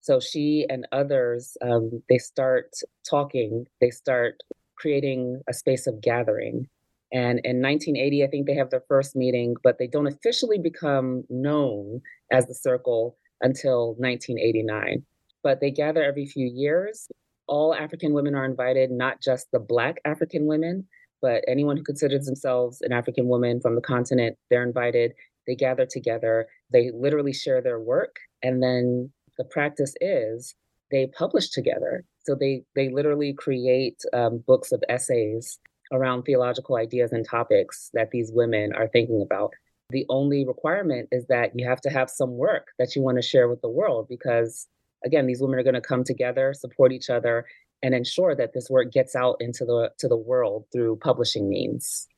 So 0.00 0.20
she 0.20 0.66
and 0.68 0.86
others, 0.92 1.56
um, 1.62 2.02
they 2.08 2.18
start 2.18 2.70
talking, 3.08 3.66
they 3.80 3.90
start 3.90 4.42
creating 4.76 5.40
a 5.48 5.54
space 5.54 5.86
of 5.86 6.02
gathering. 6.02 6.68
And 7.10 7.40
in 7.44 7.62
1980, 7.62 8.22
I 8.22 8.26
think 8.26 8.46
they 8.46 8.54
have 8.54 8.70
their 8.70 8.84
first 8.86 9.16
meeting, 9.16 9.54
but 9.62 9.78
they 9.78 9.86
don't 9.86 10.06
officially 10.06 10.58
become 10.58 11.24
known 11.30 12.02
as 12.30 12.46
the 12.46 12.54
circle 12.54 13.16
until 13.40 13.94
1989. 13.94 15.04
But 15.42 15.60
they 15.60 15.70
gather 15.70 16.02
every 16.02 16.26
few 16.26 16.46
years. 16.46 17.08
All 17.46 17.74
African 17.74 18.12
women 18.12 18.34
are 18.34 18.44
invited, 18.44 18.90
not 18.90 19.22
just 19.22 19.46
the 19.52 19.58
Black 19.58 19.96
African 20.04 20.46
women, 20.46 20.86
but 21.22 21.44
anyone 21.48 21.76
who 21.76 21.82
considers 21.82 22.26
themselves 22.26 22.80
an 22.82 22.92
African 22.92 23.28
woman 23.28 23.60
from 23.60 23.74
the 23.74 23.80
continent, 23.80 24.36
they're 24.50 24.62
invited. 24.62 25.12
They 25.46 25.54
gather 25.54 25.86
together, 25.86 26.46
they 26.72 26.90
literally 26.94 27.34
share 27.34 27.60
their 27.60 27.78
work, 27.78 28.16
and 28.42 28.62
then 28.62 29.12
the 29.36 29.44
practice 29.44 29.94
is 30.00 30.54
they 30.90 31.06
publish 31.06 31.50
together. 31.50 32.04
So 32.24 32.34
they 32.34 32.62
they 32.74 32.88
literally 32.88 33.34
create 33.34 34.00
um, 34.12 34.42
books 34.46 34.72
of 34.72 34.82
essays 34.88 35.58
around 35.92 36.22
theological 36.22 36.76
ideas 36.76 37.12
and 37.12 37.26
topics 37.28 37.90
that 37.92 38.10
these 38.10 38.30
women 38.32 38.72
are 38.74 38.88
thinking 38.88 39.20
about. 39.22 39.52
The 39.90 40.06
only 40.08 40.46
requirement 40.46 41.08
is 41.12 41.26
that 41.26 41.50
you 41.54 41.68
have 41.68 41.80
to 41.82 41.90
have 41.90 42.08
some 42.08 42.36
work 42.38 42.68
that 42.78 42.96
you 42.96 43.02
want 43.02 43.18
to 43.18 43.22
share 43.22 43.48
with 43.48 43.60
the 43.60 43.68
world 43.68 44.06
because 44.08 44.66
again, 45.04 45.26
these 45.26 45.40
women 45.40 45.58
are 45.58 45.62
going 45.62 45.74
to 45.74 45.80
come 45.80 46.02
together, 46.02 46.54
support 46.54 46.92
each 46.92 47.10
other, 47.10 47.44
and 47.84 47.94
ensure 47.94 48.34
that 48.34 48.54
this 48.54 48.68
work 48.70 48.90
gets 48.90 49.14
out 49.14 49.36
into 49.40 49.64
the 49.64 49.90
to 49.98 50.08
the 50.08 50.16
world 50.16 50.64
through 50.72 50.96
publishing 50.96 51.48
means. 51.48 52.08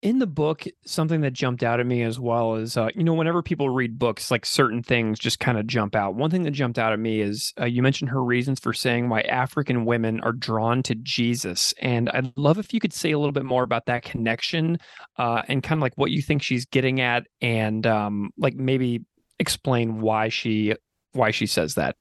In 0.00 0.20
the 0.20 0.28
book 0.28 0.64
something 0.86 1.22
that 1.22 1.32
jumped 1.32 1.64
out 1.64 1.80
at 1.80 1.86
me 1.86 2.02
as 2.02 2.20
well 2.20 2.54
is 2.54 2.76
uh, 2.76 2.88
you 2.94 3.02
know 3.02 3.14
whenever 3.14 3.42
people 3.42 3.68
read 3.68 3.98
books 3.98 4.30
like 4.30 4.46
certain 4.46 4.80
things 4.80 5.18
just 5.18 5.40
kind 5.40 5.58
of 5.58 5.66
jump 5.66 5.96
out. 5.96 6.14
One 6.14 6.30
thing 6.30 6.44
that 6.44 6.52
jumped 6.52 6.78
out 6.78 6.92
at 6.92 7.00
me 7.00 7.20
is 7.20 7.52
uh, 7.60 7.64
you 7.64 7.82
mentioned 7.82 8.10
her 8.10 8.22
reasons 8.22 8.60
for 8.60 8.72
saying 8.72 9.08
why 9.08 9.22
african 9.22 9.84
women 9.84 10.20
are 10.20 10.32
drawn 10.32 10.84
to 10.84 10.94
jesus 10.94 11.74
and 11.80 12.08
i'd 12.10 12.32
love 12.36 12.58
if 12.58 12.72
you 12.72 12.78
could 12.78 12.92
say 12.92 13.10
a 13.10 13.18
little 13.18 13.32
bit 13.32 13.44
more 13.44 13.64
about 13.64 13.86
that 13.86 14.04
connection 14.04 14.78
uh, 15.16 15.42
and 15.48 15.64
kind 15.64 15.80
of 15.80 15.82
like 15.82 15.94
what 15.96 16.12
you 16.12 16.22
think 16.22 16.42
she's 16.42 16.64
getting 16.64 17.00
at 17.00 17.26
and 17.42 17.84
um, 17.88 18.30
like 18.38 18.54
maybe 18.54 19.04
explain 19.40 20.00
why 20.00 20.28
she 20.28 20.74
why 21.12 21.32
she 21.32 21.46
says 21.46 21.74
that 21.74 21.96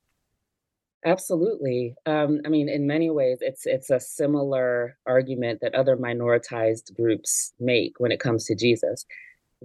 Absolutely. 1.05 1.95
Um, 2.05 2.41
I 2.45 2.49
mean, 2.49 2.69
in 2.69 2.87
many 2.87 3.09
ways, 3.09 3.37
it's 3.41 3.65
it's 3.65 3.89
a 3.89 3.99
similar 3.99 4.97
argument 5.05 5.59
that 5.61 5.75
other 5.75 5.95
minoritized 5.95 6.95
groups 6.95 7.53
make 7.59 7.99
when 7.99 8.11
it 8.11 8.19
comes 8.19 8.45
to 8.45 8.55
Jesus. 8.55 9.05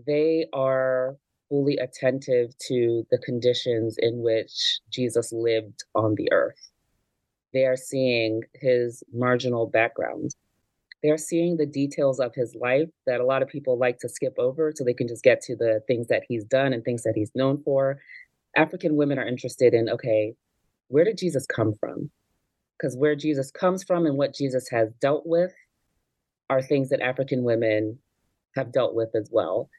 They 0.07 0.47
are 0.53 1.17
fully 1.49 1.77
attentive 1.79 2.57
to 2.69 3.07
the 3.11 3.19
conditions 3.19 3.97
in 3.99 4.23
which 4.23 4.81
Jesus 4.91 5.33
lived 5.33 5.85
on 5.95 6.15
the 6.17 6.31
earth. 6.33 6.71
They 7.53 7.65
are 7.65 7.77
seeing 7.77 8.43
his 8.55 9.03
marginal 9.13 9.67
background. 9.67 10.35
They're 11.03 11.19
seeing 11.19 11.57
the 11.57 11.67
details 11.67 12.21
of 12.21 12.35
his 12.35 12.55
life 12.55 12.89
that 13.07 13.21
a 13.21 13.27
lot 13.27 13.43
of 13.43 13.49
people 13.49 13.77
like 13.79 13.99
to 13.99 14.09
skip 14.09 14.35
over 14.39 14.73
so 14.75 14.85
they 14.85 14.95
can 14.95 15.09
just 15.09 15.25
get 15.25 15.41
to 15.43 15.57
the 15.57 15.83
things 15.89 16.07
that 16.09 16.23
he's 16.29 16.45
done 16.45 16.73
and 16.73 16.85
things 16.85 17.03
that 17.03 17.15
he's 17.17 17.33
known 17.35 17.63
for. 17.65 17.99
African 18.57 18.97
women 18.97 19.19
are 19.19 19.27
interested 19.27 19.75
in 19.75 19.89
okay, 19.91 20.35
where 20.93 21.05
did 21.05 21.17
Jesus 21.17 21.47
come 21.47 21.73
from? 21.81 22.11
Because 22.77 22.97
where 22.99 23.17
Jesus 23.17 23.51
comes 23.51 23.83
from 23.83 24.05
and 24.05 24.19
what 24.19 24.35
Jesus 24.35 24.69
has 24.71 24.93
dealt 25.01 25.23
with 25.25 25.53
are 26.51 26.61
things 26.61 26.91
that 26.91 27.01
African 27.01 27.45
women 27.45 27.99
have 28.57 28.73
dealt 28.73 28.95
with 28.95 29.09
as 29.15 29.31
well. 29.33 29.71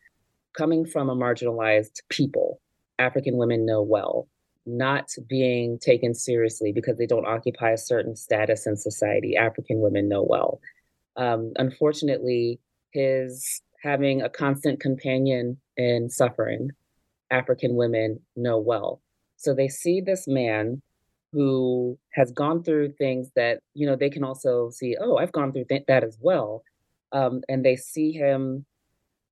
Coming 0.58 0.88
from 0.88 1.10
a 1.10 1.15
marginalized 1.15 1.99
people, 2.10 2.60
African 2.97 3.38
women 3.38 3.63
know 3.63 3.84
well, 3.84 4.28
not 4.65 5.12
being 5.30 5.78
taken 5.78 6.15
seriously 6.15 6.71
because 6.71 6.97
they 6.97 7.06
don't 7.06 7.28
occupy 7.28 7.69
a 7.69 7.78
certain 7.78 8.15
status 8.15 8.65
in 8.65 8.76
society, 8.76 9.38
African 9.38 9.82
women 9.82 10.10
know 10.10 10.23
well. 10.28 10.62
Um, 11.15 11.52
unfortunately, 11.58 12.60
his 12.91 13.62
having 13.84 14.23
a 14.23 14.30
constant 14.30 14.80
companion 14.80 15.58
in 15.78 16.10
suffering, 16.10 16.71
African 17.30 17.76
women 17.76 18.19
know 18.36 18.58
well. 18.58 18.99
So 19.38 19.54
they 19.54 19.67
see 19.67 20.02
this 20.02 20.28
man 20.28 20.82
who 21.34 21.98
has 22.13 22.32
gone 22.32 22.63
through 22.63 22.93
things 22.93 23.32
that 23.36 23.60
you 23.74 23.88
know 23.88 23.96
they 23.96 24.10
can 24.10 24.24
also 24.24 24.69
see 24.69 24.96
oh 25.02 25.17
i've 25.17 25.32
gone 25.32 25.52
through 25.52 25.65
th- 25.65 25.86
that 25.88 26.04
as 26.04 26.17
well. 26.22 26.63
Um, 27.12 27.41
and 27.48 27.63
they 27.63 27.76
see 27.76 28.12
him 28.12 28.65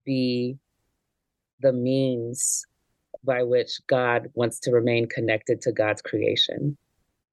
be 0.06 0.58
the 1.62 1.72
means 1.72 2.66
by 3.24 3.44
which 3.44 3.80
god 3.88 4.30
wants 4.34 4.60
to 4.62 4.72
remain 4.72 5.08
connected 5.08 5.62
to 5.62 5.72
god's 5.72 6.02
creation. 6.02 6.76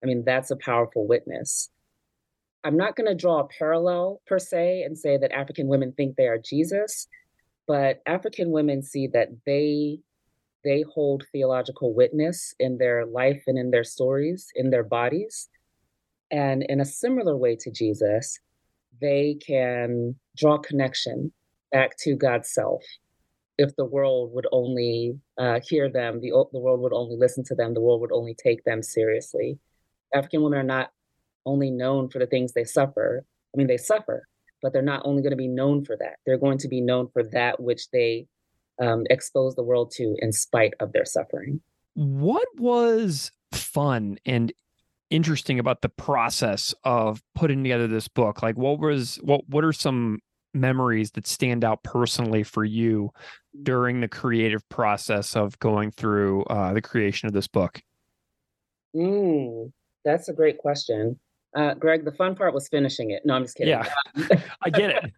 I 0.02 0.06
mean 0.06 0.22
that's 0.24 0.50
a 0.50 0.56
powerful 0.56 1.06
witness. 1.06 1.70
I'm 2.62 2.76
not 2.76 2.96
going 2.96 3.06
to 3.06 3.14
draw 3.14 3.40
a 3.40 3.48
parallel 3.48 4.20
per 4.26 4.38
se 4.38 4.82
and 4.82 4.98
say 4.98 5.16
that 5.16 5.32
african 5.32 5.66
women 5.68 5.92
think 5.92 6.16
they 6.16 6.26
are 6.26 6.38
jesus 6.38 7.08
but 7.66 8.02
african 8.04 8.50
women 8.50 8.82
see 8.82 9.06
that 9.06 9.28
they 9.46 10.00
they 10.64 10.84
hold 10.94 11.24
theological 11.32 11.94
witness 11.94 12.54
in 12.58 12.78
their 12.78 13.06
life 13.06 13.42
and 13.46 13.58
in 13.58 13.70
their 13.70 13.84
stories, 13.84 14.48
in 14.54 14.70
their 14.70 14.82
bodies. 14.82 15.48
And 16.30 16.62
in 16.64 16.80
a 16.80 16.84
similar 16.84 17.36
way 17.36 17.56
to 17.56 17.70
Jesus, 17.70 18.38
they 19.00 19.38
can 19.44 20.16
draw 20.36 20.58
connection 20.58 21.32
back 21.72 21.96
to 21.98 22.16
God's 22.16 22.50
self. 22.50 22.82
If 23.56 23.74
the 23.76 23.84
world 23.84 24.32
would 24.34 24.46
only 24.52 25.18
uh, 25.36 25.60
hear 25.66 25.90
them, 25.90 26.20
the, 26.20 26.30
the 26.52 26.60
world 26.60 26.80
would 26.80 26.92
only 26.92 27.16
listen 27.16 27.44
to 27.44 27.54
them, 27.54 27.74
the 27.74 27.80
world 27.80 28.00
would 28.00 28.12
only 28.12 28.34
take 28.34 28.62
them 28.64 28.82
seriously. 28.82 29.58
African 30.14 30.42
women 30.42 30.58
are 30.58 30.64
not 30.64 30.90
only 31.44 31.70
known 31.70 32.08
for 32.08 32.18
the 32.18 32.26
things 32.26 32.52
they 32.52 32.64
suffer. 32.64 33.24
I 33.54 33.58
mean, 33.58 33.66
they 33.66 33.76
suffer, 33.76 34.28
but 34.62 34.72
they're 34.72 34.82
not 34.82 35.02
only 35.04 35.22
going 35.22 35.30
to 35.30 35.36
be 35.36 35.48
known 35.48 35.84
for 35.84 35.96
that. 35.96 36.16
They're 36.24 36.38
going 36.38 36.58
to 36.58 36.68
be 36.68 36.80
known 36.80 37.08
for 37.12 37.22
that 37.32 37.60
which 37.60 37.90
they 37.90 38.26
um, 38.80 39.04
expose 39.10 39.54
the 39.54 39.62
world 39.62 39.90
to 39.92 40.16
in 40.18 40.32
spite 40.32 40.74
of 40.80 40.92
their 40.92 41.04
suffering. 41.04 41.60
What 41.94 42.46
was 42.56 43.32
fun 43.52 44.18
and 44.24 44.52
interesting 45.10 45.58
about 45.58 45.82
the 45.82 45.88
process 45.88 46.74
of 46.84 47.22
putting 47.34 47.62
together 47.62 47.86
this 47.86 48.08
book? 48.08 48.42
Like, 48.42 48.56
what 48.56 48.78
was 48.78 49.16
what? 49.22 49.48
What 49.48 49.64
are 49.64 49.72
some 49.72 50.20
memories 50.54 51.12
that 51.12 51.26
stand 51.26 51.64
out 51.64 51.82
personally 51.82 52.42
for 52.42 52.64
you 52.64 53.10
during 53.62 54.00
the 54.00 54.08
creative 54.08 54.66
process 54.68 55.36
of 55.36 55.58
going 55.58 55.90
through 55.90 56.44
uh, 56.44 56.72
the 56.72 56.80
creation 56.80 57.26
of 57.26 57.32
this 57.32 57.46
book? 57.46 57.82
Mm, 58.94 59.72
that's 60.04 60.28
a 60.28 60.32
great 60.32 60.58
question. 60.58 61.18
Uh, 61.54 61.74
Greg, 61.74 62.04
the 62.04 62.12
fun 62.12 62.34
part 62.34 62.54
was 62.54 62.68
finishing 62.68 63.10
it. 63.10 63.22
No, 63.24 63.34
I'm 63.34 63.44
just 63.44 63.56
kidding. 63.56 63.70
Yeah, 63.70 63.88
I 64.62 64.70
get 64.70 64.90
it. 64.90 65.12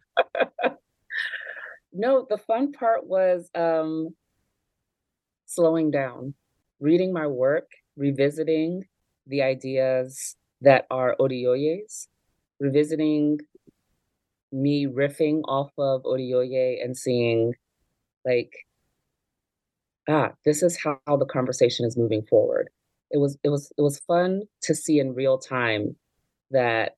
no, 1.93 2.27
the 2.29 2.39
fun 2.39 2.73
part 2.73 3.07
was 3.07 3.51
um, 3.55 4.15
slowing 5.47 5.91
down, 5.91 6.35
reading 6.81 7.13
my 7.13 7.27
work, 7.27 7.71
revisiting 7.97 8.85
the 9.27 9.43
ideas 9.43 10.37
that 10.61 10.87
are 10.91 11.17
Oduyoye's, 11.19 12.09
revisiting 12.59 13.39
me 14.53 14.87
riffing 14.87 15.43
off 15.45 15.71
of 15.79 16.03
Oduyoye 16.03 16.83
and 16.85 16.97
seeing, 16.97 17.55
like, 18.25 18.53
ah, 20.09 20.33
this 20.45 20.63
is 20.63 20.79
how, 20.83 20.99
how 21.07 21.17
the 21.17 21.27
conversation 21.27 21.87
is 21.87 21.97
moving 21.97 22.23
forward. 22.23 22.71
It 23.11 23.19
was 23.19 23.37
it 23.43 23.49
was 23.49 23.73
it 23.77 23.83
was 23.83 23.99
fun 24.07 24.43
to 24.63 24.75
see 24.75 25.01
in 25.01 25.15
real 25.15 25.39
time 25.39 25.97
that 26.53 26.93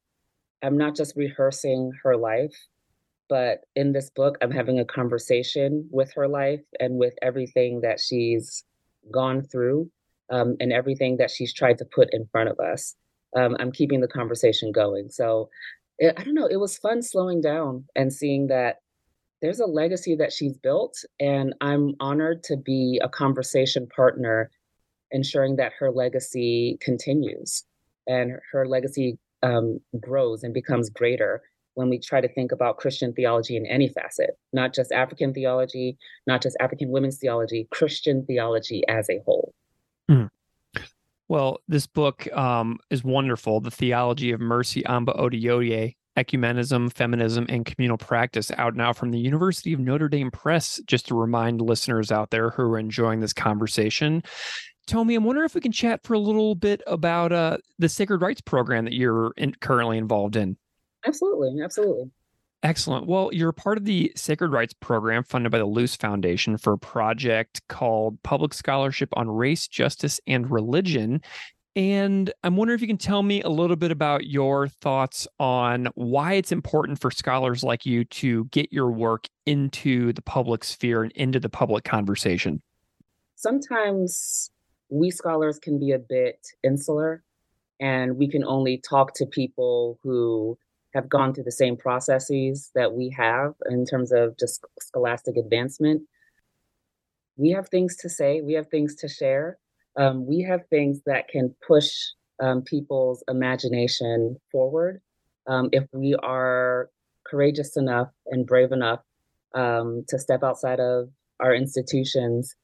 I'm 0.62 0.76
not 0.76 0.94
just 0.94 1.16
rehearsing 1.16 1.92
her 2.02 2.16
life, 2.16 2.54
but 3.32 3.60
in 3.74 3.92
this 3.92 4.10
book, 4.10 4.36
I'm 4.42 4.50
having 4.50 4.78
a 4.78 4.84
conversation 4.84 5.88
with 5.90 6.12
her 6.12 6.28
life 6.28 6.60
and 6.78 6.98
with 6.98 7.14
everything 7.22 7.80
that 7.80 7.98
she's 7.98 8.62
gone 9.10 9.40
through 9.40 9.90
um, 10.30 10.54
and 10.60 10.70
everything 10.70 11.16
that 11.16 11.30
she's 11.30 11.54
tried 11.54 11.78
to 11.78 11.86
put 11.86 12.12
in 12.12 12.26
front 12.26 12.50
of 12.50 12.60
us. 12.60 12.94
Um, 13.34 13.56
I'm 13.58 13.72
keeping 13.72 14.02
the 14.02 14.06
conversation 14.06 14.70
going. 14.70 15.08
So 15.08 15.48
it, 15.98 16.12
I 16.18 16.24
don't 16.24 16.34
know, 16.34 16.46
it 16.46 16.58
was 16.58 16.76
fun 16.76 17.00
slowing 17.00 17.40
down 17.40 17.86
and 17.96 18.12
seeing 18.12 18.48
that 18.48 18.80
there's 19.40 19.60
a 19.60 19.66
legacy 19.66 20.14
that 20.16 20.34
she's 20.34 20.58
built, 20.58 21.02
and 21.18 21.54
I'm 21.62 21.94
honored 22.00 22.42
to 22.44 22.58
be 22.58 23.00
a 23.02 23.08
conversation 23.08 23.88
partner, 23.96 24.50
ensuring 25.10 25.56
that 25.56 25.72
her 25.78 25.90
legacy 25.90 26.76
continues 26.82 27.64
and 28.06 28.32
her 28.52 28.68
legacy 28.68 29.16
um, 29.42 29.80
grows 29.98 30.42
and 30.42 30.52
becomes 30.52 30.90
greater 30.90 31.40
when 31.74 31.88
we 31.88 31.98
try 31.98 32.20
to 32.20 32.28
think 32.28 32.52
about 32.52 32.76
Christian 32.76 33.12
theology 33.12 33.56
in 33.56 33.66
any 33.66 33.88
facet, 33.88 34.30
not 34.52 34.74
just 34.74 34.92
African 34.92 35.32
theology, 35.32 35.96
not 36.26 36.42
just 36.42 36.56
African 36.60 36.90
women's 36.90 37.18
theology, 37.18 37.66
Christian 37.70 38.24
theology 38.26 38.82
as 38.88 39.08
a 39.08 39.20
whole. 39.24 39.54
Mm. 40.10 40.28
Well, 41.28 41.60
this 41.68 41.86
book 41.86 42.30
um, 42.36 42.78
is 42.90 43.02
wonderful. 43.02 43.60
The 43.60 43.70
Theology 43.70 44.32
of 44.32 44.40
Mercy 44.40 44.84
Amba 44.84 45.14
Oduyoye, 45.14 45.94
Ecumenism, 46.18 46.92
Feminism, 46.92 47.46
and 47.48 47.64
Communal 47.64 47.96
Practice, 47.96 48.50
out 48.58 48.76
now 48.76 48.92
from 48.92 49.12
the 49.12 49.18
University 49.18 49.72
of 49.72 49.80
Notre 49.80 50.08
Dame 50.08 50.30
Press, 50.30 50.78
just 50.86 51.08
to 51.08 51.14
remind 51.14 51.62
listeners 51.62 52.12
out 52.12 52.30
there 52.30 52.50
who 52.50 52.62
are 52.64 52.78
enjoying 52.78 53.20
this 53.20 53.32
conversation. 53.32 54.22
Tomi, 54.86 55.14
I'm 55.14 55.24
wondering 55.24 55.46
if 55.46 55.54
we 55.54 55.60
can 55.60 55.72
chat 55.72 56.02
for 56.02 56.14
a 56.14 56.18
little 56.18 56.54
bit 56.54 56.82
about 56.86 57.32
uh, 57.32 57.58
the 57.78 57.88
Sacred 57.88 58.20
Writes 58.20 58.40
program 58.40 58.84
that 58.84 58.92
you're 58.92 59.32
in, 59.36 59.54
currently 59.54 59.96
involved 59.96 60.36
in. 60.36 60.56
Absolutely. 61.06 61.62
Absolutely. 61.62 62.10
Excellent. 62.62 63.08
Well, 63.08 63.30
you're 63.32 63.52
part 63.52 63.76
of 63.76 63.84
the 63.84 64.12
Sacred 64.14 64.52
Writes 64.52 64.72
program 64.72 65.24
funded 65.24 65.50
by 65.50 65.58
the 65.58 65.64
Luce 65.64 65.96
Foundation 65.96 66.56
for 66.56 66.74
a 66.74 66.78
project 66.78 67.60
called 67.68 68.22
Public 68.22 68.54
Scholarship 68.54 69.08
on 69.14 69.28
Race, 69.28 69.66
Justice, 69.66 70.20
and 70.28 70.48
Religion. 70.48 71.20
And 71.74 72.32
I'm 72.44 72.56
wondering 72.56 72.76
if 72.76 72.82
you 72.82 72.86
can 72.86 72.98
tell 72.98 73.22
me 73.22 73.42
a 73.42 73.48
little 73.48 73.76
bit 73.76 73.90
about 73.90 74.26
your 74.26 74.68
thoughts 74.68 75.26
on 75.40 75.88
why 75.94 76.34
it's 76.34 76.52
important 76.52 77.00
for 77.00 77.10
scholars 77.10 77.64
like 77.64 77.84
you 77.84 78.04
to 78.04 78.44
get 78.46 78.72
your 78.72 78.92
work 78.92 79.26
into 79.46 80.12
the 80.12 80.22
public 80.22 80.62
sphere 80.62 81.02
and 81.02 81.12
into 81.12 81.40
the 81.40 81.48
public 81.48 81.82
conversation. 81.82 82.62
Sometimes 83.34 84.52
we 84.88 85.10
scholars 85.10 85.58
can 85.58 85.80
be 85.80 85.92
a 85.92 85.98
bit 85.98 86.46
insular 86.62 87.24
and 87.80 88.16
we 88.18 88.28
can 88.28 88.44
only 88.44 88.78
talk 88.78 89.14
to 89.14 89.26
people 89.26 89.98
who 90.02 90.56
have 90.94 91.08
gone 91.08 91.32
through 91.32 91.44
the 91.44 91.52
same 91.52 91.76
processes 91.76 92.70
that 92.74 92.92
we 92.92 93.10
have 93.10 93.54
in 93.68 93.84
terms 93.86 94.12
of 94.12 94.38
just 94.38 94.64
scholastic 94.80 95.36
advancement. 95.36 96.02
We 97.36 97.50
have 97.50 97.68
things 97.68 97.96
to 97.98 98.08
say, 98.08 98.42
we 98.42 98.52
have 98.54 98.68
things 98.68 98.94
to 98.96 99.08
share. 99.08 99.58
Um, 99.96 100.26
we 100.26 100.42
have 100.42 100.66
things 100.68 101.00
that 101.06 101.28
can 101.28 101.54
push 101.66 101.90
um, 102.42 102.62
people's 102.62 103.22
imagination 103.28 104.36
forward 104.50 105.00
um, 105.46 105.68
if 105.72 105.84
we 105.92 106.14
are 106.22 106.90
courageous 107.26 107.76
enough 107.76 108.08
and 108.26 108.46
brave 108.46 108.72
enough 108.72 109.00
um, 109.54 110.04
to 110.08 110.18
step 110.18 110.42
outside 110.42 110.80
of 110.80 111.08
our 111.40 111.54
institutions 111.54 112.54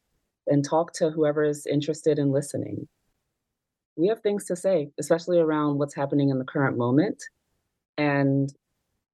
and 0.46 0.64
talk 0.64 0.92
to 0.94 1.10
whoever 1.10 1.44
is 1.44 1.66
interested 1.66 2.18
in 2.18 2.32
listening. 2.32 2.88
We 3.96 4.08
have 4.08 4.20
things 4.20 4.44
to 4.46 4.56
say, 4.56 4.90
especially 4.98 5.38
around 5.38 5.78
what's 5.78 5.94
happening 5.94 6.30
in 6.30 6.38
the 6.38 6.44
current 6.44 6.76
moment 6.78 7.22
and 7.98 8.54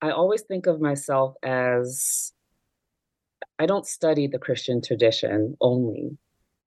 I 0.02 0.10
always 0.10 0.42
think 0.42 0.66
of 0.66 0.80
myself 0.80 1.34
as 1.42 2.32
I 3.58 3.66
don't 3.66 3.86
study 3.86 4.26
the 4.26 4.38
Christian 4.38 4.82
tradition 4.82 5.56
only. 5.60 6.16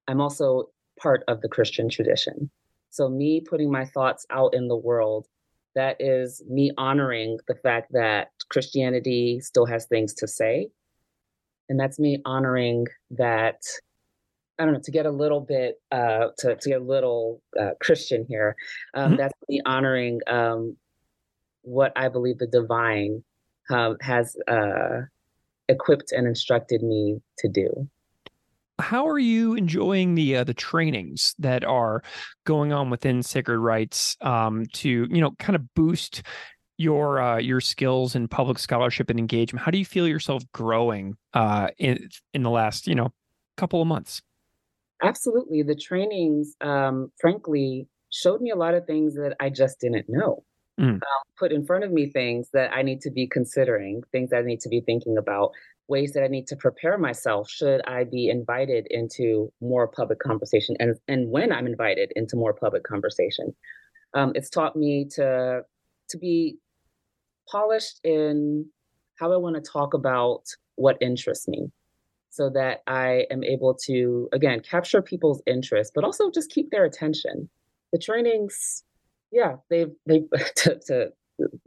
I'm 0.08 0.20
also 0.20 0.70
part 1.00 1.22
of 1.28 1.40
the 1.40 1.48
Christian 1.48 1.88
tradition. 1.88 2.50
So, 2.90 3.08
me 3.08 3.40
putting 3.40 3.70
my 3.70 3.84
thoughts 3.84 4.26
out 4.30 4.54
in 4.54 4.66
the 4.66 4.76
world, 4.76 5.28
that 5.76 5.96
is 6.00 6.42
me 6.48 6.72
honoring 6.76 7.38
the 7.46 7.54
fact 7.54 7.92
that 7.92 8.30
Christianity 8.48 9.38
still 9.40 9.66
has 9.66 9.86
things 9.86 10.14
to 10.14 10.26
say. 10.26 10.68
And 11.68 11.78
that's 11.78 11.98
me 11.98 12.20
honoring 12.24 12.86
that, 13.10 13.62
I 14.58 14.64
don't 14.64 14.74
know, 14.74 14.80
to 14.82 14.90
get 14.90 15.06
a 15.06 15.10
little 15.10 15.42
bit, 15.42 15.76
uh, 15.92 16.28
to, 16.38 16.56
to 16.56 16.68
get 16.68 16.80
a 16.80 16.84
little 16.84 17.42
uh, 17.60 17.72
Christian 17.80 18.24
here, 18.28 18.56
um, 18.94 19.12
mm-hmm. 19.12 19.16
that's 19.16 19.34
me 19.48 19.60
honoring 19.66 20.20
um, 20.26 20.76
what 21.68 21.92
I 21.96 22.08
believe 22.08 22.38
the 22.38 22.46
divine 22.46 23.22
um, 23.70 23.98
has 24.00 24.36
uh, 24.48 25.02
equipped 25.68 26.12
and 26.12 26.26
instructed 26.26 26.82
me 26.82 27.20
to 27.38 27.48
do. 27.48 27.88
How 28.80 29.06
are 29.06 29.18
you 29.18 29.54
enjoying 29.54 30.14
the 30.14 30.36
uh, 30.36 30.44
the 30.44 30.54
trainings 30.54 31.34
that 31.38 31.64
are 31.64 32.02
going 32.44 32.72
on 32.72 32.90
within 32.90 33.22
Sacred 33.22 33.58
Writes 33.58 34.16
um, 34.20 34.66
to 34.74 35.06
you 35.10 35.20
know 35.20 35.32
kind 35.38 35.56
of 35.56 35.74
boost 35.74 36.22
your 36.78 37.20
uh, 37.20 37.38
your 37.38 37.60
skills 37.60 38.14
in 38.14 38.28
public 38.28 38.58
scholarship 38.58 39.10
and 39.10 39.18
engagement? 39.18 39.64
How 39.64 39.72
do 39.72 39.78
you 39.78 39.84
feel 39.84 40.06
yourself 40.06 40.44
growing 40.52 41.16
uh, 41.34 41.68
in 41.78 42.08
in 42.32 42.42
the 42.44 42.50
last 42.50 42.86
you 42.86 42.94
know 42.94 43.12
couple 43.56 43.82
of 43.82 43.88
months? 43.88 44.22
Absolutely, 45.02 45.62
the 45.62 45.76
trainings, 45.76 46.54
um, 46.60 47.10
frankly, 47.20 47.88
showed 48.10 48.40
me 48.40 48.50
a 48.50 48.56
lot 48.56 48.74
of 48.74 48.86
things 48.86 49.14
that 49.14 49.36
I 49.40 49.50
just 49.50 49.80
didn't 49.80 50.06
know 50.08 50.44
mm. 50.78 50.94
um, 50.94 51.00
put 51.38 51.52
in 51.52 51.64
front 51.64 51.84
of 51.84 51.92
me 51.92 52.10
things 52.10 52.48
that 52.52 52.72
I 52.72 52.82
need 52.82 53.00
to 53.02 53.10
be 53.10 53.26
considering, 53.26 54.02
things 54.12 54.32
I 54.32 54.42
need 54.42 54.60
to 54.60 54.68
be 54.68 54.80
thinking 54.80 55.16
about, 55.18 55.52
ways 55.88 56.12
that 56.12 56.22
I 56.22 56.28
need 56.28 56.46
to 56.48 56.56
prepare 56.56 56.98
myself 56.98 57.50
should 57.50 57.80
I 57.86 58.04
be 58.04 58.28
invited 58.28 58.86
into 58.90 59.52
more 59.60 59.88
public 59.88 60.18
conversation 60.20 60.76
and, 60.78 60.96
and 61.08 61.30
when 61.30 61.50
I'm 61.52 61.66
invited 61.66 62.12
into 62.14 62.36
more 62.36 62.52
public 62.52 62.84
conversation. 62.84 63.54
Um, 64.14 64.32
it's 64.34 64.50
taught 64.50 64.76
me 64.76 65.06
to 65.16 65.62
to 66.08 66.18
be 66.18 66.56
polished 67.50 68.00
in 68.04 68.66
how 69.16 69.32
I 69.32 69.36
want 69.36 69.56
to 69.56 69.70
talk 69.70 69.94
about 69.94 70.44
what 70.76 70.96
interests 71.00 71.48
me 71.48 71.70
so 72.30 72.50
that 72.50 72.82
I 72.86 73.26
am 73.30 73.42
able 73.42 73.74
to, 73.86 74.28
again, 74.32 74.60
capture 74.60 75.02
people's 75.02 75.42
interest, 75.46 75.92
but 75.94 76.04
also 76.04 76.30
just 76.30 76.50
keep 76.50 76.70
their 76.70 76.84
attention. 76.84 77.48
The 77.92 77.98
trainings 77.98 78.84
yeah, 79.30 79.56
they've 79.70 79.90
they 80.06 80.24
to, 80.56 80.78
to 80.86 81.08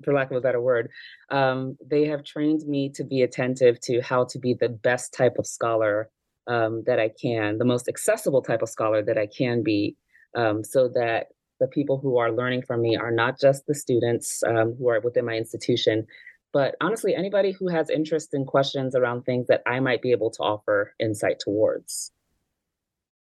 for 0.04 0.13
lack 0.13 0.32
of 0.32 0.38
a 0.38 0.41
better 0.41 0.62
word, 0.62 0.89
um, 1.30 1.78
they 1.86 2.06
have 2.06 2.24
trained 2.24 2.67
me 2.67 2.89
to 2.89 3.04
be 3.04 3.21
attentive 3.21 3.80
to 3.82 4.02
how 4.02 4.26
to 4.26 4.39
be 4.39 4.54
the 4.54 4.69
best 4.69 5.13
type 5.13 5.38
of 5.38 5.47
scholar 5.47 6.10
um, 6.47 6.84
that 6.86 7.00
I 7.00 7.10
can, 7.10 7.58
the 7.58 7.65
most 7.65 7.88
accessible 7.88 8.41
type 8.41 8.62
of 8.62 8.69
scholar 8.69 9.02
that 9.04 9.17
I 9.17 9.28
can 9.28 9.63
be, 9.63 9.95
um, 10.36 10.63
so 10.63 10.89
that 10.89 11.28
the 11.60 11.67
people 11.67 12.00
who 12.00 12.17
are 12.17 12.32
learning 12.32 12.63
from 12.63 12.82
me 12.82 12.97
are 12.97 13.12
not 13.12 13.39
just 13.39 13.65
the 13.67 13.76
students 13.76 14.43
um, 14.43 14.76
who 14.78 14.89
are 14.89 15.00
within 15.00 15.26
my 15.26 15.36
institution, 15.36 16.06
but 16.54 16.76
honestly, 16.82 17.15
anybody 17.15 17.52
who 17.52 17.69
has 17.69 17.89
interest 17.89 18.34
in 18.34 18.45
questions 18.45 18.95
around 18.95 19.24
things 19.24 19.47
that 19.47 19.62
I 19.65 19.80
might 19.80 20.02
be 20.02 20.12
able 20.12 20.32
to 20.32 20.39
offer 20.39 20.93
insight 21.00 21.39
towards. 21.39 22.12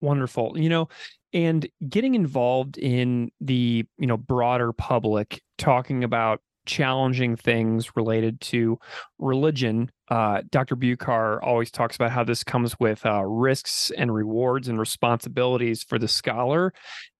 Wonderful. 0.01 0.57
You 0.57 0.69
know, 0.69 0.89
and 1.33 1.67
getting 1.87 2.15
involved 2.15 2.77
in 2.77 3.31
the 3.39 3.85
you 3.97 4.07
know 4.07 4.17
broader 4.17 4.73
public 4.73 5.41
talking 5.57 6.03
about 6.03 6.41
challenging 6.67 7.35
things 7.35 7.95
related 7.95 8.39
to 8.39 8.77
religion 9.17 9.89
uh, 10.09 10.41
dr 10.51 10.75
bucar 10.75 11.39
always 11.41 11.71
talks 11.71 11.95
about 11.95 12.11
how 12.11 12.23
this 12.23 12.43
comes 12.43 12.79
with 12.79 13.03
uh, 13.05 13.23
risks 13.25 13.91
and 13.97 14.13
rewards 14.13 14.67
and 14.67 14.79
responsibilities 14.79 15.83
for 15.83 15.97
the 15.97 16.07
scholar 16.07 16.71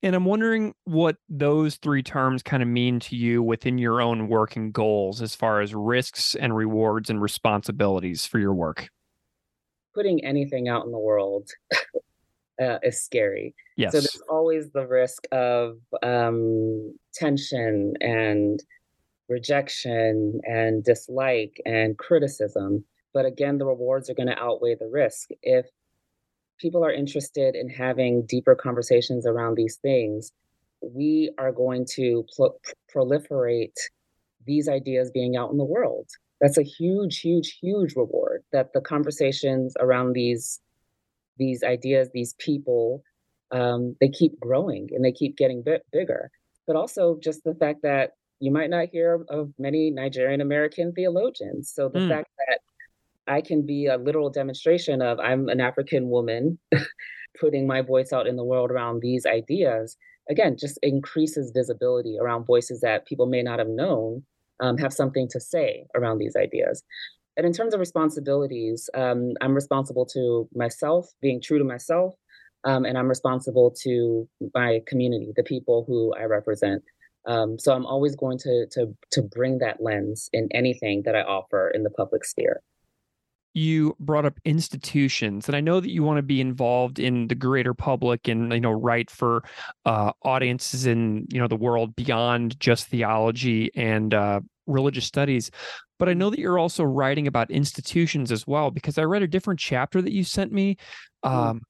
and 0.03 0.15
i'm 0.15 0.25
wondering 0.25 0.73
what 0.83 1.15
those 1.27 1.77
three 1.77 2.03
terms 2.03 2.43
kind 2.43 2.61
of 2.61 2.69
mean 2.69 2.99
to 2.99 3.15
you 3.15 3.41
within 3.41 3.79
your 3.79 3.99
own 3.99 4.27
work 4.27 4.55
and 4.55 4.73
goals 4.73 5.21
as 5.21 5.33
far 5.33 5.61
as 5.61 5.73
risks 5.73 6.35
and 6.35 6.55
rewards 6.55 7.09
and 7.09 7.21
responsibilities 7.21 8.25
for 8.25 8.39
your 8.39 8.53
work. 8.53 8.89
Putting 9.93 10.23
anything 10.23 10.69
out 10.69 10.85
in 10.85 10.91
the 10.91 10.99
world 10.99 11.49
uh, 12.61 12.79
is 12.83 13.03
scary. 13.03 13.53
Yes. 13.77 13.91
So 13.91 13.99
there's 13.99 14.23
always 14.29 14.71
the 14.71 14.87
risk 14.87 15.25
of 15.31 15.77
um, 16.03 16.95
tension 17.13 17.93
and 18.01 18.61
rejection 19.29 20.41
and 20.43 20.83
dislike 20.83 21.61
and 21.65 21.97
criticism. 21.97 22.83
But 23.13 23.25
again, 23.25 23.57
the 23.57 23.65
rewards 23.65 24.09
are 24.09 24.13
going 24.13 24.27
to 24.27 24.39
outweigh 24.39 24.75
the 24.75 24.87
risk. 24.87 25.29
If 25.41 25.65
people 26.59 26.85
are 26.85 26.91
interested 26.91 27.55
in 27.55 27.69
having 27.69 28.25
deeper 28.25 28.55
conversations 28.55 29.25
around 29.25 29.55
these 29.55 29.77
things, 29.77 30.31
we 30.81 31.31
are 31.37 31.51
going 31.51 31.85
to 31.95 32.25
pl- 32.35 32.59
proliferate 32.93 33.77
these 34.45 34.67
ideas 34.67 35.11
being 35.11 35.35
out 35.35 35.51
in 35.51 35.57
the 35.57 35.63
world. 35.63 36.07
That's 36.39 36.57
a 36.57 36.63
huge, 36.63 37.19
huge, 37.19 37.57
huge 37.61 37.95
reward 37.95 38.43
that 38.51 38.73
the 38.73 38.81
conversations 38.81 39.75
around 39.79 40.13
these 40.13 40.59
these 41.37 41.63
ideas, 41.63 42.09
these 42.13 42.33
people, 42.39 43.03
um, 43.51 43.95
they 43.99 44.09
keep 44.09 44.39
growing 44.39 44.89
and 44.91 45.03
they 45.03 45.11
keep 45.11 45.37
getting 45.37 45.61
bit 45.61 45.85
bigger. 45.91 46.31
But 46.67 46.75
also 46.75 47.19
just 47.21 47.43
the 47.43 47.55
fact 47.55 47.81
that 47.83 48.11
you 48.39 48.51
might 48.51 48.69
not 48.69 48.87
hear 48.91 49.25
of 49.29 49.51
many 49.59 49.91
Nigerian 49.91 50.41
American 50.41 50.93
theologians. 50.93 51.71
So 51.73 51.89
the 51.89 51.99
mm. 51.99 52.09
fact 52.09 52.29
that 52.47 52.59
I 53.27 53.41
can 53.41 53.65
be 53.65 53.85
a 53.85 53.97
literal 53.97 54.29
demonstration 54.29 55.01
of 55.01 55.19
I'm 55.19 55.47
an 55.49 55.61
African 55.61 56.09
woman 56.09 56.59
putting 57.39 57.67
my 57.67 57.81
voice 57.81 58.11
out 58.11 58.27
in 58.27 58.35
the 58.35 58.43
world 58.43 58.71
around 58.71 59.01
these 59.01 59.25
ideas, 59.25 59.95
again, 60.29 60.57
just 60.57 60.79
increases 60.81 61.51
visibility 61.55 62.17
around 62.19 62.45
voices 62.45 62.81
that 62.81 63.05
people 63.05 63.27
may 63.27 63.43
not 63.43 63.59
have 63.59 63.67
known 63.67 64.23
um, 64.59 64.77
have 64.77 64.93
something 64.93 65.27
to 65.29 65.39
say 65.39 65.85
around 65.95 66.19
these 66.19 66.35
ideas. 66.35 66.83
And 67.37 67.45
in 67.45 67.53
terms 67.53 67.73
of 67.73 67.79
responsibilities, 67.79 68.89
um, 68.93 69.33
I'm 69.41 69.53
responsible 69.53 70.05
to 70.07 70.49
myself, 70.53 71.07
being 71.21 71.41
true 71.41 71.57
to 71.57 71.63
myself, 71.63 72.13
um, 72.63 72.85
and 72.85 72.97
I'm 72.97 73.07
responsible 73.07 73.73
to 73.83 74.27
my 74.53 74.81
community, 74.85 75.31
the 75.35 75.43
people 75.43 75.85
who 75.87 76.13
I 76.13 76.23
represent. 76.23 76.83
Um, 77.25 77.57
so 77.59 77.73
I'm 77.73 77.85
always 77.85 78.15
going 78.15 78.39
to 78.39 78.65
to 78.71 78.97
to 79.11 79.21
bring 79.21 79.59
that 79.59 79.81
lens 79.81 80.29
in 80.33 80.49
anything 80.51 81.03
that 81.05 81.15
I 81.15 81.21
offer 81.21 81.69
in 81.69 81.83
the 81.83 81.91
public 81.91 82.25
sphere 82.25 82.61
you 83.53 83.95
brought 83.99 84.25
up 84.25 84.39
institutions 84.45 85.47
and 85.47 85.55
i 85.55 85.59
know 85.59 85.79
that 85.79 85.91
you 85.91 86.03
want 86.03 86.17
to 86.17 86.23
be 86.23 86.39
involved 86.39 86.99
in 86.99 87.27
the 87.27 87.35
greater 87.35 87.73
public 87.73 88.27
and 88.27 88.53
you 88.53 88.61
know 88.61 88.71
write 88.71 89.09
for 89.09 89.43
uh, 89.85 90.11
audiences 90.23 90.85
in 90.85 91.27
you 91.31 91.39
know 91.39 91.47
the 91.47 91.55
world 91.55 91.95
beyond 91.95 92.57
just 92.59 92.87
theology 92.87 93.69
and 93.75 94.13
uh, 94.13 94.39
religious 94.67 95.05
studies 95.05 95.51
but 96.01 96.09
i 96.09 96.15
know 96.15 96.31
that 96.31 96.39
you're 96.39 96.57
also 96.57 96.83
writing 96.83 97.27
about 97.27 97.51
institutions 97.51 98.31
as 98.31 98.47
well 98.47 98.71
because 98.71 98.97
i 98.97 99.03
read 99.03 99.21
a 99.21 99.27
different 99.27 99.59
chapter 99.59 100.01
that 100.01 100.11
you 100.11 100.23
sent 100.23 100.51
me 100.51 100.75
mm. 101.23 101.29
um, 101.31 101.61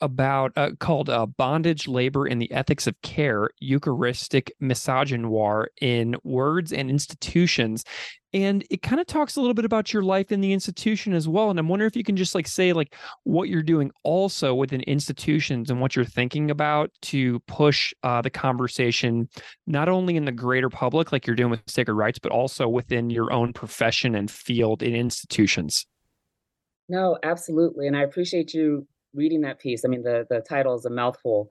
about 0.00 0.52
uh, 0.56 0.70
called 0.80 1.08
uh, 1.08 1.26
bondage 1.26 1.88
labor 1.88 2.26
and 2.26 2.40
the 2.40 2.50
ethics 2.52 2.86
of 2.86 3.00
care 3.02 3.50
eucharistic 3.58 4.52
misogynoir 4.62 5.66
in 5.80 6.16
words 6.24 6.72
and 6.72 6.90
institutions. 6.90 7.84
And 8.32 8.64
it 8.68 8.82
kind 8.82 9.00
of 9.00 9.06
talks 9.06 9.36
a 9.36 9.40
little 9.40 9.54
bit 9.54 9.64
about 9.64 9.92
your 9.92 10.02
life 10.02 10.32
in 10.32 10.40
the 10.40 10.52
institution 10.52 11.14
as 11.14 11.28
well 11.28 11.50
and 11.50 11.58
i'm 11.58 11.68
wondering 11.68 11.86
if 11.86 11.96
you 11.96 12.02
can 12.02 12.16
just 12.16 12.34
like 12.34 12.48
say 12.48 12.72
like 12.72 12.94
what 13.22 13.48
you're 13.48 13.62
doing 13.62 13.90
also 14.02 14.54
within 14.54 14.80
institutions 14.82 15.70
and 15.70 15.80
what 15.80 15.94
you're 15.94 16.04
thinking 16.04 16.50
about 16.50 16.90
to 17.00 17.38
push 17.40 17.94
uh, 18.02 18.20
the 18.20 18.30
conversation 18.30 19.28
not 19.66 19.88
only 19.88 20.16
in 20.16 20.24
the 20.24 20.32
greater 20.32 20.68
public 20.68 21.12
like 21.12 21.26
you're 21.26 21.36
doing 21.36 21.50
with 21.50 21.62
Sacred 21.66 21.94
Writes, 21.94 22.18
but 22.18 22.32
also 22.32 22.68
within 22.68 23.10
your 23.10 23.32
own 23.32 23.52
profession 23.52 24.14
and 24.14 24.30
field 24.30 24.82
in 24.82 24.94
institutions. 24.94 25.86
No 26.88 27.18
absolutely 27.22 27.86
and 27.86 27.96
i 27.96 28.02
appreciate 28.02 28.52
you 28.52 28.86
reading 29.14 29.42
that 29.42 29.58
piece, 29.58 29.84
I 29.84 29.88
mean, 29.88 30.02
the, 30.02 30.26
the 30.28 30.40
title 30.40 30.74
is 30.74 30.84
a 30.84 30.90
mouthful. 30.90 31.48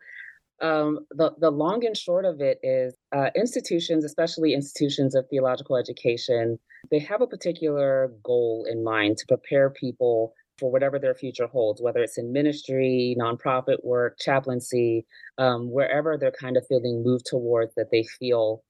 Um, 0.62 1.00
the, 1.12 1.32
the 1.40 1.50
long 1.50 1.86
and 1.86 1.98
short 1.98 2.26
of 2.26 2.40
it 2.40 2.60
is 2.64 2.94
uh, 3.12 3.30
institutions, 3.36 4.06
especially 4.06 4.54
institutions 4.54 5.16
of 5.16 5.28
theological 5.30 5.76
education, 5.76 6.60
they 6.92 7.00
have 7.00 7.22
a 7.22 7.28
particular 7.28 8.12
goal 8.24 8.66
in 8.70 8.84
mind 8.84 9.18
to 9.18 9.26
prepare 9.28 9.70
people 9.70 10.34
for 10.60 10.72
whatever 10.72 11.00
their 11.00 11.16
future 11.16 11.48
holds, 11.48 11.82
whether 11.82 12.02
it's 12.02 12.18
in 12.18 12.32
ministry, 12.32 13.16
nonprofit 13.20 13.84
work, 13.84 14.18
chaplaincy, 14.20 15.06
um, 15.38 15.72
wherever 15.72 16.18
they're 16.18 16.32
kind 16.32 16.58
of 16.58 16.66
feeling 16.68 17.04
moved 17.04 17.26
towards 17.26 17.74
that 17.76 17.90
they 17.92 18.04
feel 18.04 18.64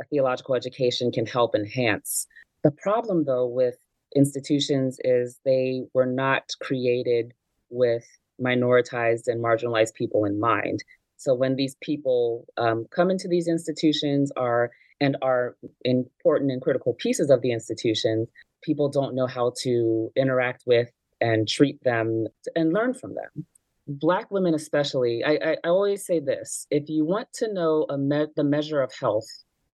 a 0.00 0.04
theological 0.04 0.54
education 0.54 1.10
can 1.12 1.26
help 1.26 1.54
enhance. 1.54 2.26
The 2.64 2.70
problem, 2.72 3.24
though, 3.24 3.46
with 3.46 3.76
institutions 4.16 4.98
is 5.04 5.38
they 5.44 5.84
were 5.94 6.06
not 6.06 6.50
created 6.60 7.32
with 7.70 8.06
minoritized 8.40 9.26
and 9.26 9.42
marginalized 9.42 9.94
people 9.94 10.24
in 10.24 10.38
mind. 10.38 10.82
So 11.16 11.34
when 11.34 11.56
these 11.56 11.76
people 11.80 12.46
um, 12.56 12.86
come 12.90 13.10
into 13.10 13.28
these 13.28 13.48
institutions 13.48 14.30
are 14.36 14.70
and 15.00 15.16
are 15.22 15.56
important 15.84 16.50
and 16.50 16.62
critical 16.62 16.94
pieces 16.94 17.30
of 17.30 17.40
the 17.42 17.52
institution, 17.52 18.26
people 18.62 18.88
don't 18.88 19.14
know 19.14 19.26
how 19.26 19.52
to 19.62 20.10
interact 20.16 20.64
with 20.66 20.90
and 21.20 21.48
treat 21.48 21.82
them 21.82 22.26
and 22.54 22.72
learn 22.72 22.94
from 22.94 23.14
them. 23.14 23.46
Black 23.86 24.30
women, 24.30 24.54
especially, 24.54 25.24
I, 25.24 25.32
I, 25.32 25.56
I 25.64 25.68
always 25.68 26.04
say 26.04 26.20
this: 26.20 26.66
if 26.70 26.88
you 26.88 27.04
want 27.04 27.32
to 27.34 27.52
know 27.52 27.86
me- 27.96 28.26
the 28.36 28.44
measure 28.44 28.82
of 28.82 28.92
health 28.98 29.26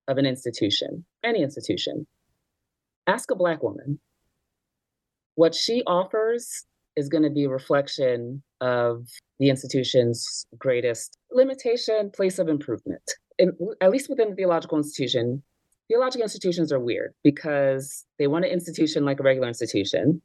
of 0.08 0.18
an 0.18 0.26
institution, 0.26 1.04
any 1.24 1.42
institution, 1.42 2.06
ask 3.06 3.30
a 3.30 3.34
Black 3.34 3.62
woman. 3.62 3.98
What 5.34 5.54
she 5.54 5.82
offers 5.86 6.64
is 6.96 7.08
going 7.08 7.24
to 7.24 7.30
be 7.30 7.44
a 7.44 7.48
reflection 7.48 8.42
of 8.60 9.08
the 9.38 9.50
institution's 9.50 10.46
greatest 10.58 11.18
limitation, 11.30 12.10
place 12.10 12.38
of 12.38 12.48
improvement. 12.48 13.02
In, 13.38 13.52
at 13.80 13.90
least 13.90 14.08
within 14.08 14.30
the 14.30 14.36
theological 14.36 14.78
institution, 14.78 15.42
theological 15.88 16.22
institutions 16.22 16.72
are 16.72 16.80
weird 16.80 17.14
because 17.22 18.04
they 18.18 18.26
want 18.26 18.44
an 18.44 18.50
institution 18.50 19.04
like 19.04 19.20
a 19.20 19.22
regular 19.22 19.48
institution, 19.48 20.22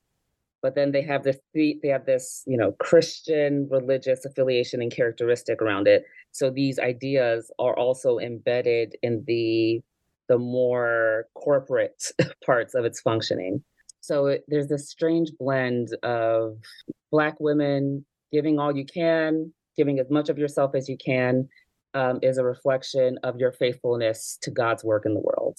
but 0.62 0.76
then 0.76 0.92
they 0.92 1.02
have 1.02 1.24
this 1.24 1.38
they 1.56 1.80
have 1.86 2.06
this 2.06 2.44
you 2.46 2.58
know 2.58 2.74
Christian 2.74 3.68
religious 3.72 4.26
affiliation 4.26 4.82
and 4.82 4.92
characteristic 4.92 5.62
around 5.62 5.88
it. 5.88 6.04
So 6.32 6.50
these 6.50 6.78
ideas 6.80 7.52
are 7.60 7.78
also 7.78 8.20
embedded 8.20 8.96
in 9.02 9.24
the 9.26 9.82
the 10.28 10.38
more 10.38 11.26
corporate 11.34 12.12
parts 12.46 12.76
of 12.76 12.86
its 12.86 13.02
functioning. 13.02 13.64
So 14.02 14.28
it, 14.28 14.44
there's 14.48 14.68
this 14.68 14.90
strange 14.90 15.32
blend 15.40 15.90
of 16.04 16.58
Black 17.12 17.40
women 17.40 18.06
giving 18.32 18.60
all 18.60 18.76
you 18.76 18.86
can, 18.86 19.54
giving 19.78 20.00
as 20.00 20.10
much 20.10 20.30
of 20.30 20.38
yourself 20.38 20.76
as 20.76 20.88
you 20.88 20.98
can, 20.98 21.48
um, 21.94 22.20
is 22.22 22.38
a 22.38 22.44
reflection 22.44 23.18
of 23.24 23.38
your 23.38 23.52
faithfulness 23.52 24.38
to 24.44 24.52
God's 24.52 24.84
work 24.84 25.06
in 25.06 25.14
the 25.14 25.20
world, 25.20 25.58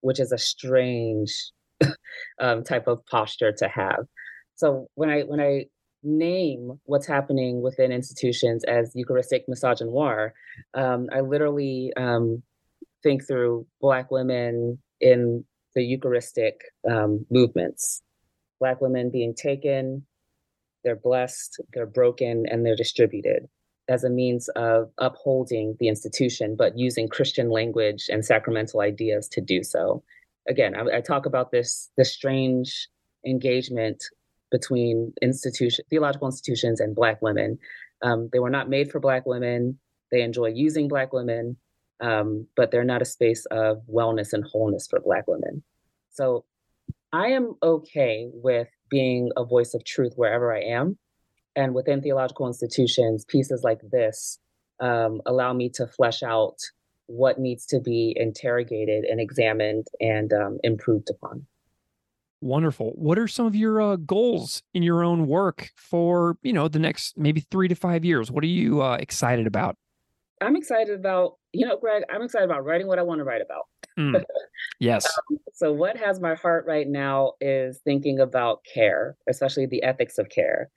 which 0.00 0.20
is 0.20 0.32
a 0.32 0.38
strange 0.38 1.52
um, 2.40 2.64
type 2.64 2.86
of 2.86 3.04
posture 3.06 3.52
to 3.52 3.68
have. 3.68 4.06
So 4.54 4.88
when 4.94 5.10
I 5.10 5.22
when 5.22 5.40
I 5.40 5.66
name 6.02 6.80
what's 6.84 7.06
happening 7.06 7.60
within 7.60 7.92
institutions 7.92 8.64
as 8.64 8.92
Eucharistic 8.94 9.46
misogynoir, 9.48 10.30
um, 10.74 11.08
I 11.12 11.20
literally 11.20 11.92
um, 11.96 12.42
think 13.02 13.26
through 13.26 13.66
Black 13.80 14.10
women 14.10 14.78
in 15.00 15.44
the 15.78 15.84
Eucharistic 15.84 16.60
um, 16.90 17.24
movements. 17.30 18.02
Black 18.58 18.80
women 18.80 19.10
being 19.10 19.32
taken, 19.32 20.04
they're 20.82 20.96
blessed, 20.96 21.60
they're 21.72 21.86
broken, 21.86 22.46
and 22.50 22.66
they're 22.66 22.74
distributed 22.74 23.48
as 23.88 24.02
a 24.02 24.10
means 24.10 24.48
of 24.56 24.90
upholding 24.98 25.76
the 25.78 25.86
institution, 25.86 26.56
but 26.56 26.76
using 26.76 27.08
Christian 27.08 27.48
language 27.48 28.06
and 28.08 28.24
sacramental 28.24 28.80
ideas 28.80 29.28
to 29.28 29.40
do 29.40 29.62
so. 29.62 30.02
Again, 30.48 30.74
I, 30.74 30.96
I 30.96 31.00
talk 31.00 31.26
about 31.26 31.52
this 31.52 31.90
this 31.96 32.12
strange 32.12 32.88
engagement 33.24 34.02
between 34.50 35.12
institution 35.22 35.84
theological 35.90 36.26
institutions 36.26 36.80
and 36.80 36.92
Black 36.92 37.22
women. 37.22 37.56
Um, 38.02 38.30
they 38.32 38.40
were 38.40 38.50
not 38.50 38.68
made 38.68 38.90
for 38.90 38.98
Black 38.98 39.26
women. 39.26 39.78
They 40.10 40.22
enjoy 40.22 40.48
using 40.48 40.88
Black 40.88 41.12
women 41.12 41.56
um, 42.00 42.46
but 42.56 42.70
they're 42.70 42.84
not 42.84 43.02
a 43.02 43.06
space 43.06 43.44
of 43.46 43.82
wellness 43.92 44.32
and 44.32 44.44
wholeness 44.44 44.86
for 44.88 45.00
Black 45.00 45.26
women. 45.26 45.62
So 46.10 46.44
I 47.12 47.28
am 47.28 47.54
okay 47.62 48.28
with 48.32 48.68
being 48.90 49.30
a 49.36 49.44
voice 49.44 49.74
of 49.74 49.84
truth 49.84 50.14
wherever 50.16 50.54
I 50.54 50.60
am. 50.60 50.98
And 51.56 51.74
within 51.74 52.02
theological 52.02 52.46
institutions, 52.46 53.24
pieces 53.24 53.62
like 53.64 53.80
this 53.90 54.38
um, 54.80 55.20
allow 55.26 55.52
me 55.52 55.70
to 55.70 55.86
flesh 55.86 56.22
out 56.22 56.56
what 57.06 57.38
needs 57.38 57.66
to 57.66 57.80
be 57.80 58.14
interrogated 58.16 59.04
and 59.04 59.20
examined 59.20 59.86
and 60.00 60.32
um, 60.32 60.58
improved 60.62 61.10
upon. 61.10 61.46
Wonderful. 62.40 62.92
What 62.94 63.18
are 63.18 63.26
some 63.26 63.46
of 63.46 63.56
your 63.56 63.80
uh, 63.80 63.96
goals 63.96 64.62
in 64.72 64.84
your 64.84 65.02
own 65.02 65.26
work 65.26 65.70
for 65.74 66.36
you 66.42 66.52
know 66.52 66.68
the 66.68 66.78
next 66.78 67.18
maybe 67.18 67.40
three 67.50 67.66
to 67.66 67.74
five 67.74 68.04
years? 68.04 68.30
What 68.30 68.44
are 68.44 68.48
you 68.48 68.80
uh, 68.80 68.96
excited 69.00 69.48
about? 69.48 69.76
I'm 70.40 70.54
excited 70.54 70.94
about, 70.94 71.37
you 71.52 71.66
know, 71.66 71.76
Greg, 71.76 72.02
I'm 72.10 72.22
excited 72.22 72.44
about 72.44 72.64
writing 72.64 72.86
what 72.86 72.98
I 72.98 73.02
want 73.02 73.20
to 73.20 73.24
write 73.24 73.42
about. 73.42 73.66
Mm. 73.98 74.22
Yes. 74.80 75.06
um, 75.30 75.38
so, 75.54 75.72
what 75.72 75.96
has 75.96 76.20
my 76.20 76.34
heart 76.34 76.64
right 76.66 76.86
now 76.86 77.32
is 77.40 77.80
thinking 77.84 78.20
about 78.20 78.60
care, 78.72 79.16
especially 79.28 79.66
the 79.66 79.82
ethics 79.82 80.18
of 80.18 80.28
care. 80.28 80.70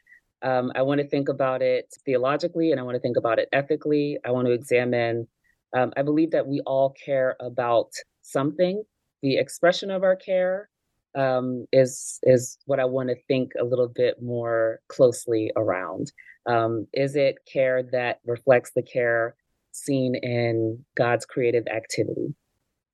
Um, 0.44 0.72
I 0.76 0.82
want 0.82 1.02
to 1.02 1.08
think 1.08 1.30
about 1.30 1.62
it 1.62 1.94
theologically 2.06 2.72
and 2.72 2.80
I 2.80 2.84
want 2.84 2.96
to 2.96 3.00
think 3.00 3.18
about 3.18 3.38
it 3.38 3.48
ethically. 3.52 4.18
I 4.26 4.32
want 4.32 4.48
to 4.48 4.54
examine, 4.54 5.28
um, 5.76 5.94
I 5.98 6.02
believe 6.02 6.32
that 6.32 6.48
we 6.48 6.62
all 6.66 6.94
care 7.06 7.36
about 7.40 7.92
something. 8.22 8.84
The 9.22 9.38
expression 9.38 9.92
of 9.92 10.04
our 10.04 10.16
care 10.16 10.70
um, 11.14 11.66
is 11.72 12.20
is 12.24 12.58
what 12.66 12.80
I 12.80 12.86
want 12.86 13.10
to 13.10 13.16
think 13.28 13.52
a 13.60 13.64
little 13.64 13.90
bit 13.90 14.22
more 14.22 14.80
closely 14.88 15.52
around. 15.56 16.12
Um, 16.48 16.88
is 16.94 17.16
it 17.16 17.38
care 17.52 17.84
that 17.92 18.20
reflects 18.26 18.72
the 18.76 18.82
care 18.82 19.36
seen 19.72 20.16
in 20.16 20.84
God's 20.96 21.26
creative 21.26 21.68
activity. 21.68 22.34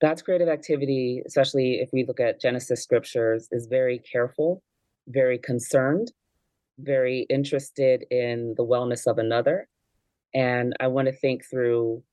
God's 0.02 0.22
creative 0.22 0.48
activity, 0.48 1.22
especially 1.26 1.76
if 1.76 1.90
we 1.92 2.06
look 2.06 2.20
at 2.20 2.40
Genesis 2.40 2.84
scriptures, 2.84 3.48
is 3.52 3.68
very 3.68 4.00
careful, 4.00 4.62
very 5.08 5.38
concerned, 5.40 6.12
very 6.80 7.26
interested 7.30 8.06
in 8.12 8.54
the 8.58 8.66
wellness 8.66 9.08
of 9.08 9.18
another. 9.18 9.68
And 10.34 10.76
I 10.80 10.88
want 10.88 11.08
to 11.08 11.14
think 11.14 11.44
through 11.50 12.04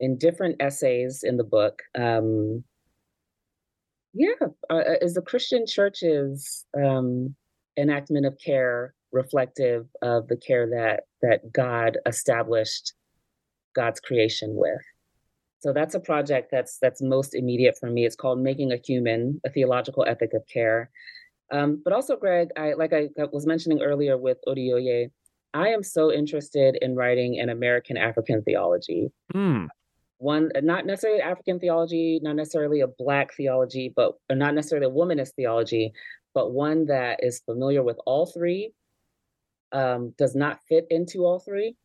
in 0.00 0.16
different 0.16 0.56
essays 0.60 1.22
in 1.22 1.36
the 1.36 1.44
book, 1.44 1.82
um, 1.98 2.64
Yeah, 4.14 4.48
uh, 4.70 4.74
uh, 4.74 4.94
is 5.02 5.14
the 5.14 5.22
Christian 5.22 5.66
church's 5.66 6.64
um, 6.74 7.34
enactment 7.76 8.24
of 8.26 8.38
care 8.44 8.94
reflective 9.12 9.86
of 10.02 10.28
the 10.28 10.36
care 10.36 10.66
that 10.68 11.04
that 11.22 11.52
God 11.52 11.98
established 12.06 12.94
God's 13.80 14.00
creation 14.00 14.50
with? 14.64 14.84
So 15.60 15.72
that's 15.72 15.94
a 15.94 16.00
project 16.10 16.46
that's 16.54 16.78
that's 16.82 17.00
most 17.16 17.34
immediate 17.34 17.76
for 17.80 17.90
me. 17.90 18.06
It's 18.06 18.20
called 18.22 18.38
Making 18.40 18.72
a 18.72 18.78
Human: 18.88 19.40
A 19.46 19.50
Theological 19.50 20.04
Ethic 20.12 20.32
of 20.34 20.44
Care. 20.46 20.90
Um, 21.50 21.80
but 21.84 21.92
also, 21.92 22.16
Greg, 22.16 22.48
I 22.56 22.74
like 22.82 22.92
I 22.92 23.08
was 23.32 23.46
mentioning 23.46 23.80
earlier 23.82 24.16
with 24.26 24.38
Oduyoye, 24.46 25.10
I 25.54 25.68
am 25.68 25.82
so 25.82 26.12
interested 26.12 26.78
in 26.82 26.94
writing 26.94 27.40
an 27.40 27.48
American 27.48 27.96
African 27.96 28.42
theology. 28.42 29.10
Mm. 29.34 29.68
One, 30.18 30.50
not 30.62 30.84
necessarily 30.84 31.22
African 31.22 31.58
theology, 31.60 32.20
not 32.22 32.36
necessarily 32.36 32.80
a 32.80 32.88
Black 32.88 33.34
theology, 33.34 33.92
but 33.94 34.14
not 34.30 34.54
necessarily 34.54 34.88
a 34.88 34.90
womanist 34.90 35.34
theology, 35.36 35.92
but 36.34 36.52
one 36.52 36.86
that 36.86 37.20
is 37.22 37.40
familiar 37.40 37.82
with 37.82 37.98
all 38.04 38.26
three, 38.26 38.72
um, 39.72 40.14
does 40.18 40.34
not 40.34 40.60
fit 40.68 40.86
into 40.90 41.24
all 41.24 41.38
three, 41.38 41.76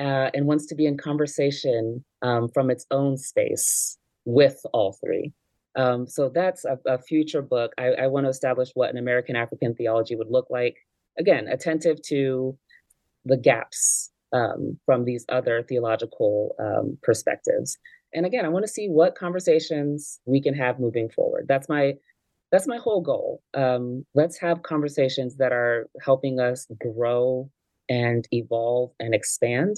uh, 0.00 0.30
and 0.32 0.46
wants 0.46 0.66
to 0.66 0.74
be 0.74 0.86
in 0.86 0.96
conversation 0.96 2.02
um, 2.22 2.48
from 2.48 2.70
its 2.70 2.86
own 2.90 3.18
space 3.18 3.98
with 4.24 4.58
all 4.72 4.96
three. 5.04 5.32
Um, 5.76 6.06
so 6.08 6.30
that's 6.30 6.64
a, 6.64 6.78
a 6.86 6.98
future 6.98 7.42
book. 7.42 7.72
I, 7.78 7.88
I 7.92 8.06
want 8.06 8.24
to 8.24 8.30
establish 8.30 8.70
what 8.74 8.90
an 8.90 8.96
American 8.96 9.36
African 9.36 9.74
theology 9.74 10.16
would 10.16 10.30
look 10.30 10.46
like. 10.50 10.76
Again, 11.18 11.48
attentive 11.48 12.00
to 12.08 12.56
the 13.24 13.36
gaps 13.36 14.10
um, 14.32 14.78
from 14.86 15.04
these 15.04 15.24
other 15.28 15.62
theological 15.62 16.54
um, 16.58 16.98
perspectives. 17.02 17.76
And 18.14 18.26
again, 18.26 18.44
I 18.44 18.48
want 18.48 18.64
to 18.64 18.72
see 18.72 18.88
what 18.88 19.14
conversations 19.14 20.18
we 20.24 20.40
can 20.40 20.54
have 20.54 20.80
moving 20.80 21.10
forward. 21.10 21.46
That's 21.46 21.68
my 21.68 21.94
that's 22.50 22.66
my 22.66 22.78
whole 22.78 23.00
goal. 23.00 23.42
Um, 23.54 24.04
let's 24.14 24.36
have 24.38 24.62
conversations 24.62 25.36
that 25.36 25.52
are 25.52 25.88
helping 26.04 26.40
us 26.40 26.66
grow 26.80 27.48
and 27.90 28.26
evolve 28.32 28.92
and 28.98 29.14
expand. 29.14 29.76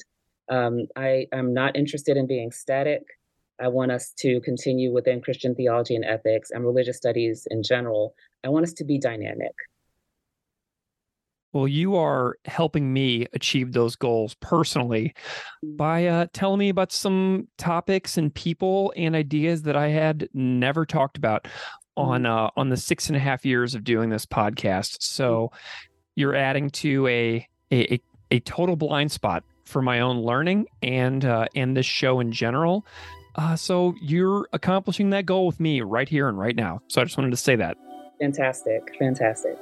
Um, 0.48 0.86
I 0.96 1.26
am 1.32 1.52
not 1.52 1.76
interested 1.76 2.16
in 2.16 2.28
being 2.28 2.52
static. 2.52 3.02
I 3.60 3.68
want 3.68 3.90
us 3.90 4.12
to 4.18 4.40
continue 4.42 4.92
within 4.92 5.20
Christian 5.20 5.54
theology 5.54 5.96
and 5.96 6.04
ethics 6.04 6.50
and 6.50 6.64
religious 6.64 6.96
studies 6.96 7.46
in 7.50 7.62
general. 7.62 8.14
I 8.44 8.48
want 8.50 8.64
us 8.64 8.72
to 8.74 8.84
be 8.84 8.98
dynamic. 8.98 9.54
Well, 11.52 11.68
you 11.68 11.96
are 11.96 12.36
helping 12.46 12.92
me 12.92 13.26
achieve 13.34 13.72
those 13.72 13.94
goals 13.94 14.34
personally 14.36 15.14
by 15.62 16.06
uh, 16.06 16.26
telling 16.32 16.58
me 16.58 16.70
about 16.70 16.92
some 16.92 17.46
topics 17.58 18.16
and 18.16 18.34
people 18.34 18.92
and 18.96 19.14
ideas 19.14 19.62
that 19.62 19.76
I 19.76 19.88
had 19.88 20.28
never 20.32 20.86
talked 20.86 21.18
about 21.18 21.46
on 21.96 22.22
mm-hmm. 22.22 22.32
uh, 22.32 22.48
on 22.56 22.70
the 22.70 22.76
six 22.76 23.08
and 23.08 23.16
a 23.16 23.20
half 23.20 23.44
years 23.44 23.74
of 23.74 23.84
doing 23.84 24.08
this 24.08 24.24
podcast. 24.24 25.02
So 25.02 25.52
you're 26.16 26.34
adding 26.34 26.70
to 26.70 27.06
a 27.06 27.46
a, 27.72 28.00
a 28.30 28.40
total 28.40 28.76
blind 28.76 29.10
spot 29.10 29.44
for 29.64 29.82
my 29.82 30.00
own 30.00 30.18
learning 30.18 30.66
and 30.82 31.24
uh, 31.24 31.46
and 31.54 31.76
this 31.76 31.86
show 31.86 32.20
in 32.20 32.32
general. 32.32 32.84
Uh, 33.34 33.56
so 33.56 33.94
you're 34.02 34.46
accomplishing 34.52 35.10
that 35.10 35.24
goal 35.24 35.46
with 35.46 35.58
me 35.58 35.80
right 35.80 36.08
here 36.08 36.28
and 36.28 36.38
right 36.38 36.54
now. 36.54 36.82
So 36.88 37.00
I 37.00 37.04
just 37.04 37.16
wanted 37.16 37.30
to 37.30 37.36
say 37.36 37.56
that. 37.56 37.78
Fantastic, 38.20 38.94
fantastic. 38.98 39.56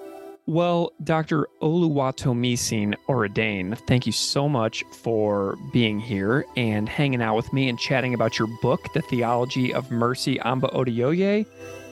Well, 0.46 0.92
Dr. 1.04 1.46
Oluwatomisin 1.62 2.96
Oredein, 3.08 3.78
thank 3.86 4.06
you 4.06 4.12
so 4.12 4.48
much 4.48 4.82
for 4.90 5.56
being 5.72 6.00
here 6.00 6.44
and 6.56 6.88
hanging 6.88 7.22
out 7.22 7.36
with 7.36 7.52
me 7.52 7.68
and 7.68 7.78
chatting 7.78 8.14
about 8.14 8.38
your 8.38 8.48
book, 8.61 8.92
The 8.92 9.02
Theology 9.02 9.72
of 9.72 9.92
Mercy 9.92 10.40
Amba 10.40 10.68
Oduyoye. 10.68 11.46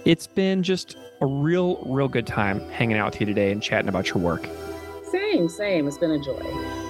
It's 0.04 0.26
been 0.26 0.64
just 0.64 0.96
a 1.20 1.26
real, 1.26 1.80
real 1.86 2.08
good 2.08 2.26
time 2.26 2.58
hanging 2.70 2.96
out 2.96 3.12
with 3.12 3.20
you 3.20 3.26
today 3.26 3.52
and 3.52 3.62
chatting 3.62 3.88
about 3.88 4.08
your 4.08 4.18
work. 4.18 4.48
Same, 5.11 5.48
same. 5.48 5.86
It's 5.88 5.96
been 5.96 6.11
a 6.11 6.18
joy. 6.18 6.88